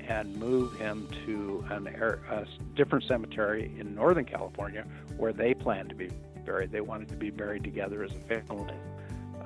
and 0.08 0.34
move 0.36 0.74
him 0.78 1.06
to 1.26 1.64
an 1.70 1.86
a 1.86 2.46
different 2.74 3.04
cemetery 3.04 3.70
in 3.78 3.94
Northern 3.94 4.24
California 4.24 4.84
where 5.16 5.32
they 5.32 5.54
planned 5.54 5.90
to 5.90 5.94
be 5.94 6.10
buried. 6.48 6.72
They 6.72 6.80
wanted 6.80 7.08
to 7.08 7.16
be 7.16 7.30
buried 7.30 7.62
together 7.62 8.02
as 8.02 8.10
a 8.12 8.40
family. 8.40 8.74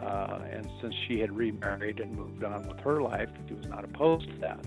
Uh, 0.01 0.39
and 0.51 0.69
since 0.81 0.95
she 1.07 1.19
had 1.19 1.33
remarried 1.33 2.01
and 2.01 2.17
moved 2.17 2.45
on 2.45 2.67
with 2.69 2.79
her 2.81 3.03
life, 3.03 3.29
he 3.47 3.55
was 3.55 3.67
not 3.67 3.85
opposed 3.85 4.29
to 4.29 4.37
that. 4.39 4.65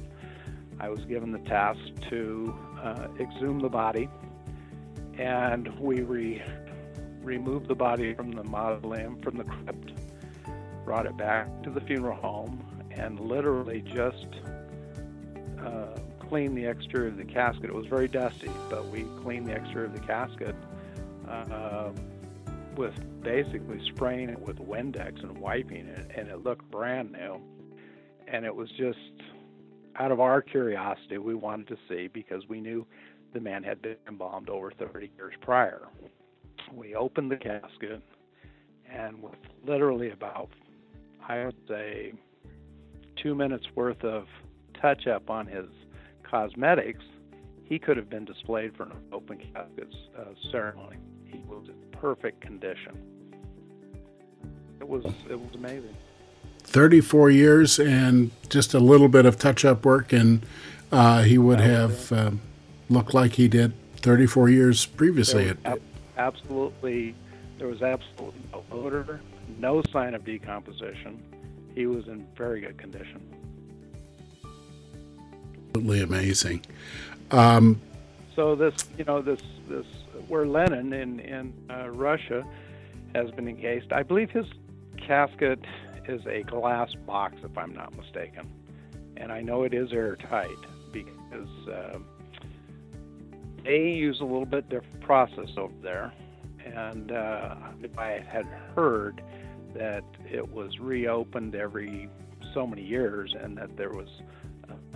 I 0.80 0.90
was 0.90 1.00
given 1.06 1.32
the 1.32 1.40
task 1.40 1.80
to 2.10 2.54
uh, 2.82 3.08
exhume 3.20 3.60
the 3.60 3.70
body, 3.70 4.10
and 5.18 5.78
we 5.80 6.02
re- 6.02 6.44
removed 7.22 7.70
the 7.70 7.76
body 7.76 8.14
from 8.14 8.32
the 8.32 8.44
mausoleum, 8.44 9.22
from 9.22 9.38
the 9.38 9.46
crypt, 9.46 9.94
brought 10.84 11.06
it 11.06 11.18
back 11.18 11.48
to 11.64 11.70
the 11.70 11.82
funeral 11.82 12.18
home, 12.18 12.66
and 12.92 13.20
literally 13.20 13.82
just 13.82 14.28
uh, 15.66 15.98
cleaned 16.20 16.58
the 16.58 16.66
exterior 16.66 17.08
of 17.08 17.18
the 17.18 17.24
casket. 17.24 17.66
It 17.66 17.76
was 17.76 17.88
very 17.88 18.10
dusty, 18.10 18.52
but 18.70 18.86
we 18.88 19.06
cleaned 19.22 19.48
the 19.48 19.54
exterior 19.54 19.86
of 19.86 19.94
the 19.94 20.06
casket 20.06 20.56
uh, 21.28 21.92
with 22.78 22.94
basically 23.22 23.82
spraying 23.94 24.30
it 24.30 24.40
with 24.40 24.58
Windex 24.58 25.24
and 25.24 25.38
wiping 25.38 25.88
it, 25.88 26.12
and 26.16 26.28
it 26.28 26.44
looked 26.44 26.70
brand 26.72 27.12
new. 27.12 27.40
And 28.28 28.46
it 28.46 28.56
was 28.56 28.70
just 28.78 28.98
out 29.98 30.12
of 30.12 30.20
our 30.20 30.42
curiosity, 30.42 31.18
we 31.18 31.36
wanted 31.36 31.68
to 31.68 31.78
see 31.88 32.08
because 32.08 32.48
we 32.50 32.60
knew 32.60 32.86
the 33.34 33.40
man 33.40 33.64
had 33.64 33.82
been 33.82 33.98
embalmed 34.08 34.50
over 34.50 34.72
30 34.72 35.12
years 35.16 35.34
prior. 35.42 35.88
We 36.74 36.96
opened 36.96 37.32
the 37.32 37.38
casket, 37.38 38.02
and 38.92 39.22
with 39.22 39.36
literally 39.66 40.12
about, 40.12 40.50
I 41.28 41.46
would 41.46 41.56
say, 41.68 42.14
two 43.22 43.36
minutes 43.36 43.66
worth 43.76 44.04
of 44.04 44.26
touch 44.82 45.08
up 45.08 45.30
on 45.30 45.48
his 45.48 45.68
cosmetics, 46.30 47.04
he 47.66 47.80
could 47.80 47.98
have 47.98 48.10
been 48.10 48.26
displayed 48.26 48.76
for 48.78 48.84
an 48.84 48.94
open 49.12 49.38
casket 49.38 49.94
uh, 50.18 50.26
ceremony. 50.52 50.98
He 51.26 51.40
was 51.48 51.68
in 51.68 51.76
perfect 51.92 52.42
condition. 52.42 52.98
It 54.80 54.88
was 54.88 55.04
it 55.30 55.40
was 55.40 55.54
amazing. 55.56 55.96
34 56.64 57.30
years 57.30 57.80
and 57.80 58.32
just 58.50 58.74
a 58.74 58.80
little 58.80 59.08
bit 59.08 59.26
of 59.26 59.38
touch 59.38 59.66
up 59.66 59.86
work, 59.86 60.14
and 60.14 60.46
uh, 60.92 61.24
he 61.24 61.38
would 61.38 61.60
have 61.60 62.12
uh, 62.12 62.32
looked 62.90 63.14
like 63.14 63.34
he 63.34 63.48
did 63.48 63.74
34 63.98 64.50
years 64.50 64.86
previously. 64.86 65.54
Ab- 65.66 65.82
absolutely, 66.18 67.16
there 67.58 67.68
was 67.68 67.82
absolutely 67.82 68.42
no 68.52 68.64
odor, 68.72 69.22
no 69.58 69.82
sign 69.92 70.14
of 70.14 70.24
decomposition. 70.26 71.22
He 71.74 71.88
was 71.88 72.08
in 72.08 72.28
very 72.38 72.62
good 72.62 72.78
condition. 72.78 73.22
Absolutely 75.70 76.02
amazing. 76.02 76.66
Um, 77.32 77.82
so 78.36 78.56
this, 78.56 78.74
you 78.98 79.06
know, 79.06 79.22
this 79.22 79.42
this 79.68 79.86
where 80.28 80.46
Lenin 80.46 80.94
in 80.94 81.20
in 81.20 81.54
uh, 81.70 81.90
Russia 81.90 82.46
has 83.14 83.32
been 83.32 83.48
encased. 83.48 83.92
I 83.92 84.04
believe 84.04 84.30
his 84.30 84.48
casket 84.98 85.60
is 86.08 86.26
a 86.28 86.44
glass 86.44 86.94
box, 87.06 87.38
if 87.44 87.58
I'm 87.58 87.74
not 87.74 87.96
mistaken, 87.96 88.48
and 89.18 89.32
I 89.32 89.42
know 89.42 89.64
it 89.64 89.74
is 89.74 89.92
airtight 89.92 90.58
because 90.92 91.68
uh, 91.68 91.98
they 93.64 93.90
use 93.90 94.20
a 94.22 94.26
little 94.26 94.46
bit 94.46 94.70
different 94.70 95.02
process 95.02 95.50
over 95.58 95.74
there. 95.82 96.14
And 96.64 97.12
uh, 97.12 97.56
I 97.98 98.24
had 98.28 98.46
heard 98.76 99.22
that 99.76 100.04
it 100.32 100.52
was 100.52 100.80
reopened 100.80 101.56
every 101.56 102.10
so 102.54 102.66
many 102.66 102.84
years, 102.84 103.36
and 103.40 103.58
that 103.58 103.78
there 103.78 103.92
was 103.92 104.10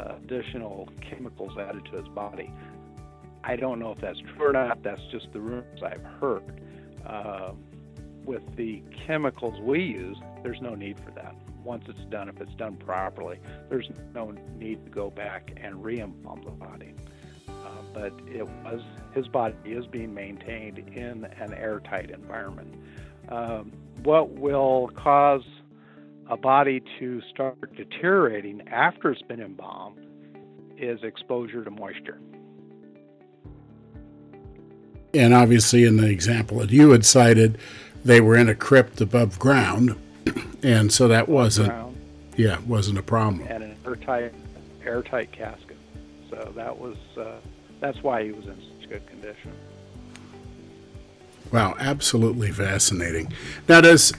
additional 0.07 0.89
chemicals 1.01 1.51
added 1.57 1.85
to 1.85 1.97
his 1.97 2.07
body. 2.09 2.51
I 3.43 3.55
don't 3.55 3.79
know 3.79 3.91
if 3.91 3.99
that's 3.99 4.19
true 4.19 4.49
or 4.49 4.53
not. 4.53 4.83
That's 4.83 5.01
just 5.11 5.31
the 5.33 5.39
rumors 5.39 5.81
I've 5.83 6.03
heard. 6.19 6.61
Uh, 7.05 7.51
with 8.25 8.43
the 8.55 8.83
chemicals 9.07 9.59
we 9.61 9.81
use, 9.81 10.17
there's 10.43 10.61
no 10.61 10.75
need 10.75 10.99
for 10.99 11.11
that. 11.11 11.35
Once 11.63 11.85
it's 11.87 12.03
done, 12.09 12.29
if 12.29 12.39
it's 12.39 12.53
done 12.55 12.75
properly, 12.75 13.39
there's 13.69 13.89
no 14.13 14.31
need 14.57 14.83
to 14.85 14.91
go 14.91 15.09
back 15.09 15.51
and 15.61 15.83
re-embalm 15.83 16.41
the 16.43 16.51
body. 16.51 16.93
Uh, 17.47 17.53
but 17.93 18.13
it 18.27 18.47
was 18.63 18.81
his 19.13 19.27
body 19.27 19.55
is 19.65 19.85
being 19.87 20.13
maintained 20.13 20.77
in 20.77 21.25
an 21.39 21.53
airtight 21.53 22.11
environment. 22.11 22.75
Um, 23.29 23.71
what 24.03 24.31
will 24.31 24.89
cause 24.95 25.43
a 26.29 26.37
body 26.37 26.81
to 26.99 27.21
start 27.29 27.75
deteriorating 27.75 28.61
after 28.67 29.11
it's 29.11 29.21
been 29.23 29.41
embalmed 29.41 29.97
is 30.77 31.03
exposure 31.03 31.63
to 31.63 31.71
moisture. 31.71 32.19
And 35.13 35.33
obviously, 35.33 35.85
in 35.85 35.97
the 35.97 36.07
example 36.07 36.59
that 36.59 36.69
you 36.69 36.91
had 36.91 37.03
cited, 37.03 37.57
they 38.05 38.21
were 38.21 38.35
in 38.35 38.47
a 38.47 38.55
crypt 38.55 39.01
above 39.01 39.39
ground, 39.39 39.95
and 40.63 40.93
so 40.93 41.07
that 41.07 41.27
wasn't, 41.27 41.69
ground, 41.69 41.97
yeah, 42.37 42.59
wasn't 42.67 42.99
a 42.99 43.03
problem. 43.03 43.47
And 43.49 43.63
an 43.63 43.75
airtight, 43.85 44.33
airtight 44.85 45.31
casket. 45.31 45.77
So 46.29 46.53
that 46.55 46.77
was, 46.77 46.95
uh, 47.17 47.37
that's 47.79 48.03
why 48.03 48.23
he 48.23 48.31
was 48.31 48.45
in 48.45 48.55
such 48.79 48.87
good 48.87 49.07
condition. 49.07 49.51
Wow, 51.51 51.75
absolutely 51.79 52.51
fascinating. 52.51 53.33
Now, 53.67 53.81
does 53.81 54.13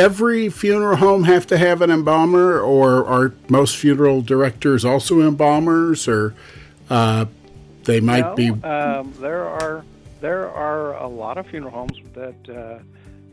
every 0.00 0.48
funeral 0.48 0.96
home 0.96 1.24
have 1.24 1.46
to 1.48 1.58
have 1.58 1.82
an 1.82 1.90
embalmer, 1.90 2.58
or 2.58 3.06
are 3.06 3.34
most 3.48 3.76
funeral 3.76 4.22
directors 4.22 4.84
also 4.84 5.20
embalmers, 5.20 6.08
or 6.08 6.34
uh, 6.88 7.26
they 7.84 8.00
might 8.00 8.24
no, 8.24 8.34
be? 8.34 8.50
Um, 8.62 9.12
there 9.20 9.46
are 9.46 9.84
there 10.20 10.50
are 10.50 10.96
a 10.96 11.06
lot 11.06 11.38
of 11.38 11.46
funeral 11.46 11.72
homes 11.72 11.98
that 12.14 12.48
uh, 12.48 12.78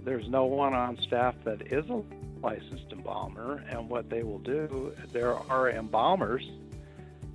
there's 0.03 0.27
no 0.27 0.45
one 0.45 0.73
on 0.73 0.97
staff 0.97 1.35
that 1.45 1.71
is 1.71 1.89
a 1.89 2.01
licensed 2.41 2.91
embalmer, 2.91 3.63
and 3.69 3.89
what 3.89 4.09
they 4.09 4.23
will 4.23 4.39
do, 4.39 4.93
there 5.11 5.35
are 5.49 5.69
embalmers. 5.69 6.43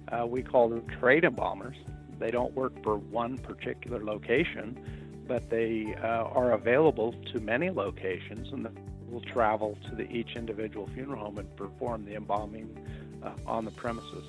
Uh, 0.09 0.27
we 0.27 0.43
call 0.43 0.69
them 0.69 0.87
trade 1.01 1.25
embalmers. 1.25 1.77
They 2.19 2.31
don't 2.31 2.55
work 2.55 2.73
for 2.83 2.97
one 2.97 3.39
particular 3.39 4.05
location, 4.05 4.79
but 5.27 5.49
they 5.49 5.95
uh, 6.03 6.25
are 6.39 6.53
available 6.53 7.15
to 7.33 7.41
many 7.41 7.71
locations, 7.71 8.53
and 8.53 8.69
will 9.13 9.21
travel 9.21 9.77
to 9.89 9.95
the, 9.95 10.11
each 10.11 10.37
individual 10.37 10.89
funeral 10.95 11.27
home 11.27 11.39
and 11.39 11.57
perform 11.57 12.05
the 12.05 12.15
embalming 12.15 12.75
uh, 13.23 13.31
on 13.47 13.65
the 13.65 13.71
premises 13.73 14.25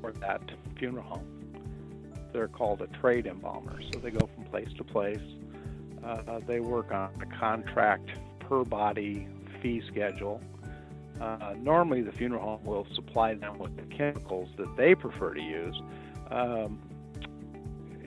for 0.00 0.12
that 0.12 0.40
funeral 0.78 1.04
home. 1.04 1.26
They're 2.32 2.48
called 2.48 2.80
a 2.80 2.86
trade 3.00 3.26
embalmer, 3.26 3.80
so 3.92 3.98
they 3.98 4.10
go 4.10 4.28
from 4.34 4.44
place 4.44 4.68
to 4.76 4.84
place. 4.84 5.20
Uh, 6.04 6.40
they 6.46 6.60
work 6.60 6.92
on 6.92 7.10
a 7.20 7.38
contract 7.38 8.08
per 8.38 8.64
body 8.64 9.26
fee 9.60 9.82
schedule. 9.90 10.40
Uh, 11.20 11.54
normally, 11.58 12.00
the 12.00 12.12
funeral 12.12 12.42
home 12.42 12.64
will 12.64 12.86
supply 12.94 13.34
them 13.34 13.58
with 13.58 13.76
the 13.76 13.82
chemicals 13.94 14.48
that 14.56 14.74
they 14.76 14.94
prefer 14.94 15.34
to 15.34 15.42
use. 15.42 15.78
Um, 16.30 16.80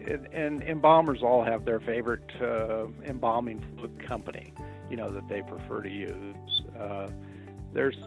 and, 0.08 0.28
and, 0.34 0.63
embalmers 0.63 1.22
all 1.22 1.43
have 1.43 1.65
their 1.65 1.80
favorite 1.80 2.30
uh, 2.41 2.88
embalming 3.06 3.63
company 4.08 4.54
you 4.93 4.97
know 4.97 5.10
that 5.10 5.27
they 5.27 5.41
prefer 5.41 5.82
to 5.82 5.89
use. 5.89 6.62
Uh, 6.79 7.10
there's 7.73 7.97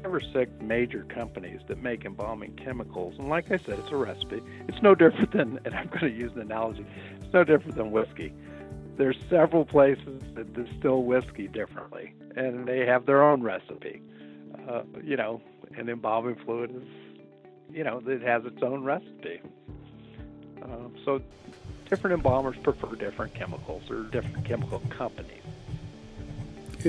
five 0.00 0.14
or 0.14 0.20
six 0.20 0.52
major 0.60 1.02
companies 1.02 1.60
that 1.66 1.82
make 1.82 2.04
embalming 2.04 2.54
chemicals, 2.54 3.16
and 3.18 3.28
like 3.28 3.46
I 3.46 3.56
said, 3.56 3.80
it's 3.80 3.90
a 3.90 3.96
recipe. 3.96 4.40
It's 4.68 4.80
no 4.82 4.94
different 4.94 5.32
than, 5.32 5.58
and 5.64 5.74
I'm 5.74 5.88
going 5.88 6.02
to 6.02 6.12
use 6.12 6.30
an 6.36 6.42
analogy. 6.42 6.86
It's 7.20 7.34
no 7.34 7.42
different 7.42 7.74
than 7.74 7.90
whiskey. 7.90 8.32
There's 8.96 9.16
several 9.28 9.64
places 9.64 10.22
that 10.36 10.54
distill 10.54 11.02
whiskey 11.02 11.48
differently, 11.48 12.14
and 12.36 12.68
they 12.68 12.86
have 12.86 13.04
their 13.04 13.24
own 13.24 13.42
recipe. 13.42 14.00
Uh, 14.68 14.82
you 15.02 15.16
know, 15.16 15.42
and 15.76 15.88
embalming 15.88 16.36
fluid 16.36 16.70
is, 16.70 17.16
you 17.74 17.82
know, 17.82 18.00
it 18.06 18.22
has 18.22 18.44
its 18.44 18.62
own 18.62 18.84
recipe. 18.84 19.40
Uh, 20.62 20.86
so 21.04 21.20
different 21.90 22.14
embalmers 22.14 22.56
prefer 22.62 22.94
different 22.94 23.34
chemicals 23.34 23.90
or 23.90 24.04
different 24.04 24.44
chemical 24.44 24.78
companies 24.88 25.35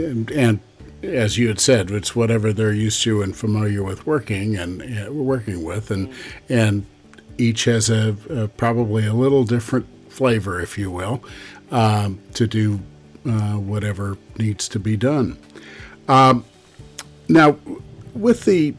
and, 0.06 0.32
and 0.32 0.60
as 1.04 1.38
you 1.38 1.48
had 1.48 1.60
said, 1.60 1.92
it's 1.92 2.16
whatever 2.16 2.52
they're 2.52 2.74
used 2.74 3.04
to 3.04 3.22
and 3.22 3.36
familiar 3.36 3.84
with 3.84 4.06
working 4.06 4.56
and 4.56 4.82
uh, 4.82 5.12
working 5.12 5.64
with, 5.64 5.92
and 5.92 6.12
and 6.50 6.86
each 7.38 7.66
has 7.66 7.90
a, 7.90 8.16
a, 8.30 8.48
probably 8.48 9.06
a 9.06 9.14
little 9.14 9.44
different 9.44 9.86
flavor, 10.10 10.60
if 10.60 10.78
you 10.78 10.90
will, 10.90 11.24
um, 11.70 12.20
to 12.34 12.48
do 12.48 12.80
uh, 13.28 13.54
whatever 13.54 14.18
needs 14.40 14.68
to 14.70 14.80
be 14.80 14.98
done. 14.98 15.38
Um, 16.08 16.46
now, 17.30 17.58
with 18.14 18.46
the 18.46 18.74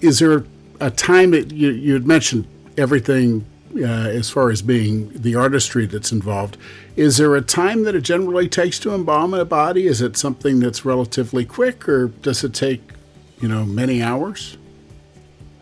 is 0.00 0.20
there 0.20 0.44
a 0.80 0.90
time 0.90 1.32
that 1.32 1.52
you 1.52 1.70
you 1.70 1.94
had 1.94 2.06
mentioned 2.06 2.46
everything 2.76 3.44
uh, 3.76 3.82
as 3.82 4.30
far 4.30 4.50
as 4.50 4.62
being 4.62 5.10
the 5.14 5.34
artistry 5.34 5.86
that's 5.86 6.12
involved? 6.12 6.56
Is 6.96 7.16
there 7.16 7.34
a 7.36 7.42
time 7.42 7.84
that 7.84 7.94
it 7.94 8.02
generally 8.02 8.48
takes 8.48 8.78
to 8.80 8.94
embalm 8.94 9.34
a 9.34 9.44
body? 9.44 9.86
Is 9.86 10.00
it 10.00 10.16
something 10.16 10.60
that's 10.60 10.84
relatively 10.84 11.44
quick, 11.44 11.88
or 11.88 12.08
does 12.08 12.42
it 12.44 12.54
take, 12.54 12.80
you 13.40 13.48
know, 13.48 13.64
many 13.64 14.02
hours? 14.02 14.56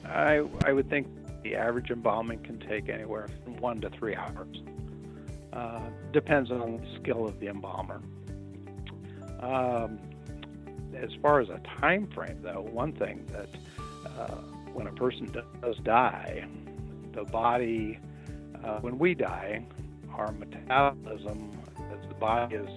I 0.04 0.46
I 0.64 0.72
would 0.72 0.88
think 0.88 1.06
the 1.42 1.56
average 1.56 1.90
embalming 1.90 2.42
can 2.42 2.58
take 2.58 2.88
anywhere 2.88 3.28
from 3.44 3.56
one 3.58 3.80
to 3.80 3.90
three 3.90 4.14
hours. 4.16 4.62
Uh, 5.52 5.80
depends 6.12 6.50
on 6.50 6.78
the 6.78 7.00
skill 7.00 7.26
of 7.26 7.38
the 7.40 7.48
embalmer. 7.48 8.00
Um, 9.40 9.98
as 10.94 11.10
far 11.22 11.40
as 11.40 11.48
a 11.48 11.60
time 11.80 12.06
frame, 12.08 12.38
though, 12.42 12.68
one 12.72 12.92
thing 12.92 13.26
that 13.32 13.48
uh, 14.06 14.36
when 14.72 14.86
a 14.86 14.92
person 14.92 15.30
does 15.62 15.76
die, 15.78 16.46
the 17.16 17.24
body, 17.24 17.98
uh, 18.62 18.78
when 18.80 18.98
we 18.98 19.14
die, 19.14 19.64
our 20.14 20.30
metabolism, 20.32 21.50
as 21.90 22.08
the 22.08 22.14
body 22.14 22.54
is, 22.54 22.68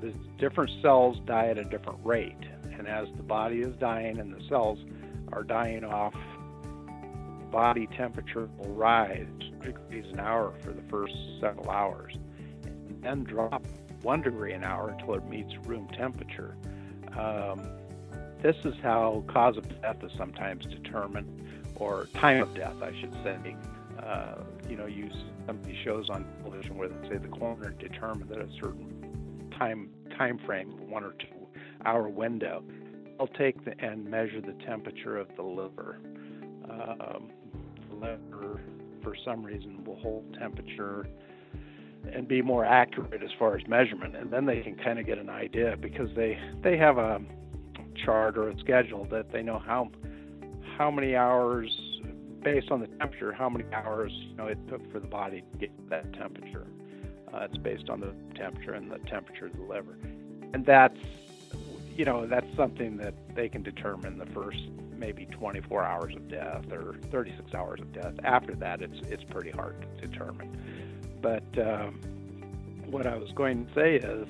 the 0.00 0.12
different 0.38 0.70
cells 0.80 1.20
die 1.26 1.46
at 1.46 1.58
a 1.58 1.64
different 1.64 2.00
rate, 2.02 2.34
and 2.76 2.88
as 2.88 3.06
the 3.16 3.22
body 3.22 3.60
is 3.60 3.76
dying 3.76 4.18
and 4.18 4.34
the 4.34 4.42
cells 4.48 4.78
are 5.32 5.44
dying 5.44 5.84
off, 5.84 6.14
body 7.50 7.86
temperature 7.88 8.48
will 8.58 8.72
rise 8.72 9.26
degrees 9.62 10.06
an 10.10 10.18
hour 10.18 10.54
for 10.62 10.72
the 10.72 10.82
first 10.90 11.14
several 11.38 11.70
hours, 11.70 12.14
and 12.64 13.02
then 13.02 13.22
drop 13.22 13.64
one 14.00 14.22
degree 14.22 14.54
an 14.54 14.64
hour 14.64 14.88
until 14.90 15.14
it 15.14 15.28
meets 15.28 15.54
room 15.66 15.86
temperature. 15.96 16.56
Um, 17.16 17.60
this 18.40 18.56
is 18.64 18.74
how 18.82 19.22
cause 19.28 19.56
of 19.56 19.68
death 19.82 20.02
is 20.02 20.10
sometimes 20.16 20.64
determined, 20.64 21.41
or 21.82 22.08
time 22.14 22.42
of 22.42 22.54
death, 22.54 22.76
I 22.80 22.92
should 23.00 23.12
say. 23.24 23.56
Uh, 23.98 24.36
you 24.68 24.76
know, 24.76 24.86
use 24.86 25.14
some 25.46 25.58
of 25.58 25.64
these 25.66 25.76
shows 25.84 26.08
on 26.10 26.24
television 26.42 26.76
where 26.76 26.88
they 26.88 27.08
say 27.08 27.16
the 27.18 27.28
coroner 27.28 27.70
determined 27.70 28.30
that 28.30 28.38
a 28.38 28.48
certain 28.60 29.50
time 29.58 29.90
time 30.16 30.38
frame, 30.46 30.68
one 30.88 31.04
or 31.04 31.12
two 31.12 31.26
hour 31.84 32.08
window, 32.08 32.62
they'll 33.18 33.26
take 33.26 33.64
the, 33.64 33.78
and 33.84 34.08
measure 34.08 34.40
the 34.40 34.54
temperature 34.64 35.16
of 35.16 35.28
the 35.36 35.42
liver. 35.42 35.98
Um, 36.70 37.30
the 37.90 37.96
liver, 37.96 38.60
for 39.02 39.14
some 39.24 39.42
reason, 39.42 39.84
will 39.84 39.96
hold 39.96 40.36
temperature 40.38 41.06
and 42.12 42.26
be 42.26 42.42
more 42.42 42.64
accurate 42.64 43.22
as 43.22 43.30
far 43.38 43.56
as 43.56 43.66
measurement, 43.68 44.16
and 44.16 44.30
then 44.30 44.46
they 44.46 44.60
can 44.60 44.76
kind 44.76 44.98
of 44.98 45.06
get 45.06 45.18
an 45.18 45.30
idea 45.30 45.76
because 45.80 46.08
they 46.16 46.38
they 46.62 46.76
have 46.76 46.98
a 46.98 47.20
chart 48.04 48.36
or 48.38 48.48
a 48.48 48.58
schedule 48.58 49.06
that 49.10 49.32
they 49.32 49.42
know 49.42 49.58
how 49.58 49.90
how 50.82 50.90
many 50.90 51.14
hours 51.14 51.70
based 52.42 52.72
on 52.72 52.80
the 52.80 52.88
temperature 52.88 53.32
how 53.32 53.48
many 53.48 53.64
hours 53.72 54.10
you 54.12 54.34
know 54.34 54.48
it 54.48 54.58
took 54.66 54.82
for 54.90 54.98
the 54.98 55.06
body 55.06 55.44
to 55.52 55.58
get 55.58 55.70
that 55.88 56.12
temperature. 56.12 56.66
Uh, 57.32 57.46
it's 57.48 57.56
based 57.56 57.88
on 57.88 58.00
the 58.00 58.12
temperature 58.34 58.72
and 58.72 58.90
the 58.90 58.98
temperature 59.08 59.46
of 59.46 59.56
the 59.56 59.62
liver. 59.62 59.96
And 60.52 60.66
that's 60.66 60.98
you 61.96 62.04
know 62.04 62.26
that's 62.26 62.52
something 62.56 62.96
that 62.96 63.14
they 63.36 63.48
can 63.48 63.62
determine 63.62 64.18
the 64.18 64.26
first 64.26 64.58
maybe 64.96 65.26
24 65.26 65.84
hours 65.84 66.16
of 66.16 66.28
death 66.28 66.72
or 66.72 66.96
36 67.12 67.54
hours 67.54 67.80
of 67.80 67.92
death. 67.92 68.14
After 68.24 68.56
that 68.56 68.82
it's 68.82 69.06
it's 69.08 69.22
pretty 69.22 69.50
hard 69.50 69.86
to 70.00 70.08
determine. 70.08 70.50
But 71.20 71.46
um, 71.64 72.00
what 72.90 73.06
I 73.06 73.16
was 73.16 73.30
going 73.36 73.66
to 73.66 73.72
say 73.72 73.94
is 73.98 74.26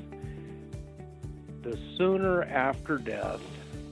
the 1.63 1.79
sooner 1.97 2.43
after 2.43 2.99
death 2.99 3.41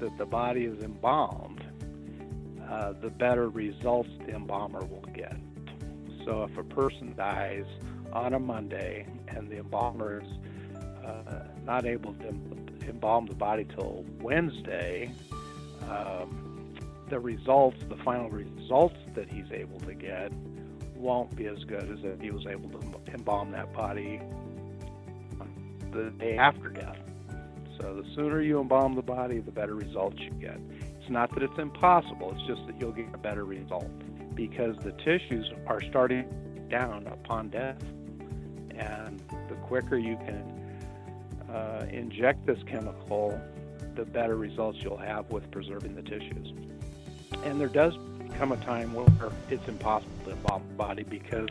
that 0.01 0.19
the 0.19 0.27
body 0.27 0.65
is 0.65 0.83
embalmed, 0.83 1.60
uh, 2.71 2.93
the 3.01 3.11
better 3.11 3.49
results 3.49 4.09
the 4.27 4.33
embalmer 4.33 4.85
will 4.85 5.05
get. 5.13 5.37
So 6.25 6.45
if 6.45 6.57
a 6.57 6.63
person 6.63 7.15
dies 7.17 7.65
on 8.13 8.35
a 8.35 8.39
Monday 8.39 9.07
and 9.29 9.49
the 9.49 9.59
embalmer 9.59 10.23
is 10.23 10.29
uh, 11.05 11.45
not 11.65 11.85
able 11.85 12.15
to 12.15 12.29
embalm 12.89 13.27
the 13.27 13.35
body 13.35 13.65
till 13.65 14.05
Wednesday, 14.21 15.13
um, 15.89 16.75
the 17.09 17.19
results, 17.19 17.79
the 17.89 17.97
final 17.97 18.31
results 18.31 18.97
that 19.15 19.29
he's 19.29 19.51
able 19.53 19.81
to 19.81 19.95
get, 19.95 20.33
won't 20.95 21.35
be 21.35 21.47
as 21.47 21.65
good 21.65 21.91
as 21.91 22.05
if 22.05 22.21
he 22.21 22.31
was 22.31 22.47
able 22.47 22.69
to 22.69 23.13
embalm 23.13 23.51
that 23.51 23.73
body 23.73 24.21
the 25.93 26.11
day 26.19 26.37
after 26.37 26.69
death. 26.69 26.99
So 27.81 27.95
the 27.95 28.09
sooner 28.15 28.41
you 28.41 28.61
embalm 28.61 28.95
the 28.95 29.03
body, 29.03 29.41
the 29.41 29.51
better 29.51 29.75
results 29.75 30.19
you 30.21 30.31
get. 30.33 30.61
Not 31.11 31.35
that 31.35 31.43
it's 31.43 31.59
impossible, 31.59 32.33
it's 32.37 32.47
just 32.47 32.65
that 32.69 32.81
you'll 32.81 32.93
get 32.93 33.13
a 33.13 33.19
better 33.19 33.45
result 33.45 33.91
because 34.37 34.77
the 34.85 34.93
tissues 34.93 35.51
are 35.67 35.81
starting 35.83 36.25
down 36.71 37.09
upon 37.09 37.49
death. 37.49 37.83
And 38.71 39.21
the 39.49 39.57
quicker 39.57 39.99
you 39.99 40.17
can 40.19 41.51
uh, 41.53 41.87
inject 41.91 42.47
this 42.47 42.63
chemical, 42.63 43.39
the 43.97 44.05
better 44.05 44.37
results 44.37 44.79
you'll 44.83 44.97
have 44.97 45.29
with 45.33 45.51
preserving 45.51 45.97
the 45.97 46.03
tissues. 46.03 46.55
And 47.45 47.61
there 47.61 47.67
does 47.69 47.95
come 48.39 48.53
a 48.53 48.57
time 48.59 48.95
where 48.95 49.33
it's 49.51 49.67
impossible 49.67 50.13
to 50.27 50.31
embalm 50.31 50.63
the 50.69 50.75
body 50.75 51.03
because 51.03 51.49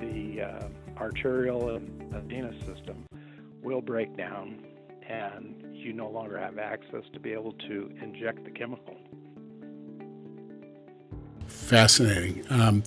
the 0.00 0.42
uh, 0.42 0.68
arterial 0.98 1.76
and 1.76 2.12
venous 2.28 2.56
system 2.66 3.04
will 3.62 3.80
break 3.80 4.16
down 4.16 4.58
and 5.10 5.54
you 5.72 5.92
no 5.92 6.08
longer 6.08 6.38
have 6.38 6.58
access 6.58 7.02
to 7.12 7.20
be 7.20 7.32
able 7.32 7.52
to 7.52 7.92
inject 8.02 8.44
the 8.44 8.50
chemical. 8.50 8.96
Fascinating. 11.46 12.44
Um, 12.48 12.84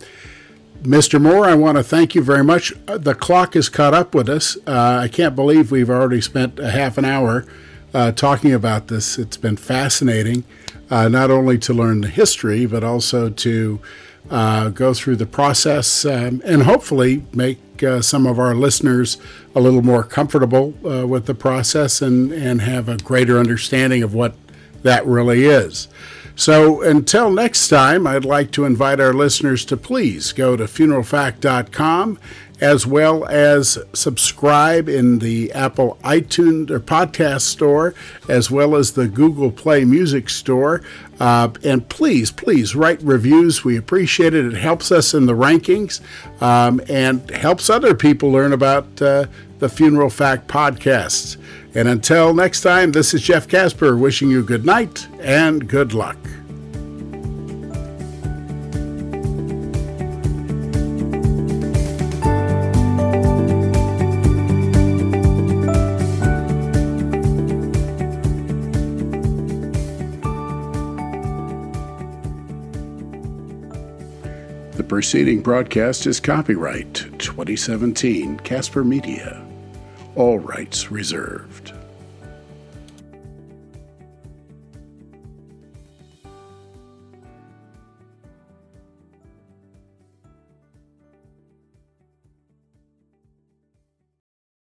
Mr. 0.84 1.22
Moore, 1.22 1.46
I 1.46 1.56
want 1.56 1.78
to 1.78 1.84
thank 1.84 2.16
you 2.16 2.22
very 2.22 2.44
much. 2.44 2.74
Uh, 2.88 2.98
the 2.98 3.16
clock 3.16 3.56
is 3.56 3.70
caught 3.70 3.94
up 3.94 4.16
with 4.16 4.30
us. 4.30 4.58
Uh, 4.68 5.00
I 5.02 5.08
can't 5.08 5.36
believe 5.36 5.72
we've 5.72 5.90
already 5.90 6.22
spent 6.22 6.60
a 6.60 6.72
half 6.72 6.98
an 6.98 7.06
hour 7.06 7.46
uh, 7.94 8.12
talking 8.12 8.54
about 8.54 8.88
this. 8.88 9.18
It's 9.18 9.38
been 9.38 9.58
fascinating, 9.58 10.44
uh, 10.90 11.10
not 11.10 11.30
only 11.30 11.58
to 11.60 11.74
learn 11.74 12.02
the 12.02 12.08
history, 12.08 12.66
but 12.66 12.84
also 12.84 13.30
to 13.30 13.80
uh, 14.30 14.70
go 14.70 14.94
through 14.94 15.16
the 15.18 15.26
process 15.26 16.06
um, 16.06 16.42
and 16.46 16.64
hopefully 16.64 17.24
make 17.34 17.84
uh, 17.84 18.02
some 18.02 18.26
of 18.26 18.40
our 18.40 18.56
listeners 18.56 19.18
a 19.56 19.60
little 19.60 19.82
more 19.82 20.04
comfortable 20.04 20.74
uh, 20.86 21.06
with 21.06 21.26
the 21.26 21.36
process 21.36 22.02
and, 22.02 22.32
and 22.32 22.62
have 22.62 22.88
a 22.88 22.98
greater 22.98 23.38
understanding 23.38 24.02
of 24.04 24.14
what 24.14 24.36
that 24.84 25.06
really 25.06 25.46
is. 25.46 25.88
So 26.36 26.82
until 26.82 27.30
next 27.30 27.68
time, 27.68 28.08
I'd 28.08 28.26
like 28.26 28.52
to 28.52 28.66
invite 28.66 29.00
our 29.00 29.14
listeners 29.14 29.66
to 29.66 29.78
please 29.78 30.32
go 30.32 30.56
to 30.58 30.64
funeralfact.com 30.64 32.20
as 32.62 32.88
well 32.88 33.26
as 33.26 33.78
subscribe 33.94 34.88
in 34.88 35.20
the 35.20 35.52
Apple 35.54 35.98
iTunes 36.04 36.70
or 36.70 36.80
podcast 36.80 37.42
store, 37.42 37.94
as 38.30 38.50
well 38.50 38.76
as 38.76 38.94
the 38.94 39.08
Google 39.08 39.52
Play 39.52 39.86
Music 39.86 40.30
store. 40.30 40.82
Uh, 41.20 41.50
and 41.64 41.88
please, 41.90 42.32
please 42.32 42.76
write 42.76 43.02
reviews. 43.02 43.64
We 43.64 43.78
appreciate 43.78 44.34
it. 44.34 44.46
It 44.46 44.58
helps 44.58 44.92
us 44.92 45.14
in 45.14 45.26
the 45.26 45.34
rankings 45.34 46.02
um, 46.42 46.82
and 46.90 47.30
helps 47.32 47.70
other 47.70 47.96
people 47.96 48.32
learn 48.32 48.54
about 48.54 49.02
uh, 49.02 49.26
the 49.60 49.70
Funeral 49.70 50.10
Fact 50.10 50.48
podcasts. 50.48 51.38
And 51.76 51.88
until 51.88 52.34
next 52.34 52.62
time, 52.62 52.92
this 52.92 53.14
is 53.14 53.22
Jeff 53.22 53.48
Casper 53.48 53.98
wishing 53.98 54.30
you 54.30 54.44
good 54.44 54.66
night 54.66 55.08
and 55.20 55.68
good 55.68 55.94
luck. 55.94 56.18
Preceding 74.94 75.42
broadcast 75.42 76.06
is 76.06 76.20
copyright 76.20 76.94
2017 77.18 78.38
Casper 78.42 78.84
Media. 78.84 79.44
All 80.16 80.38
rights 80.38 80.92
reserved. 80.92 81.63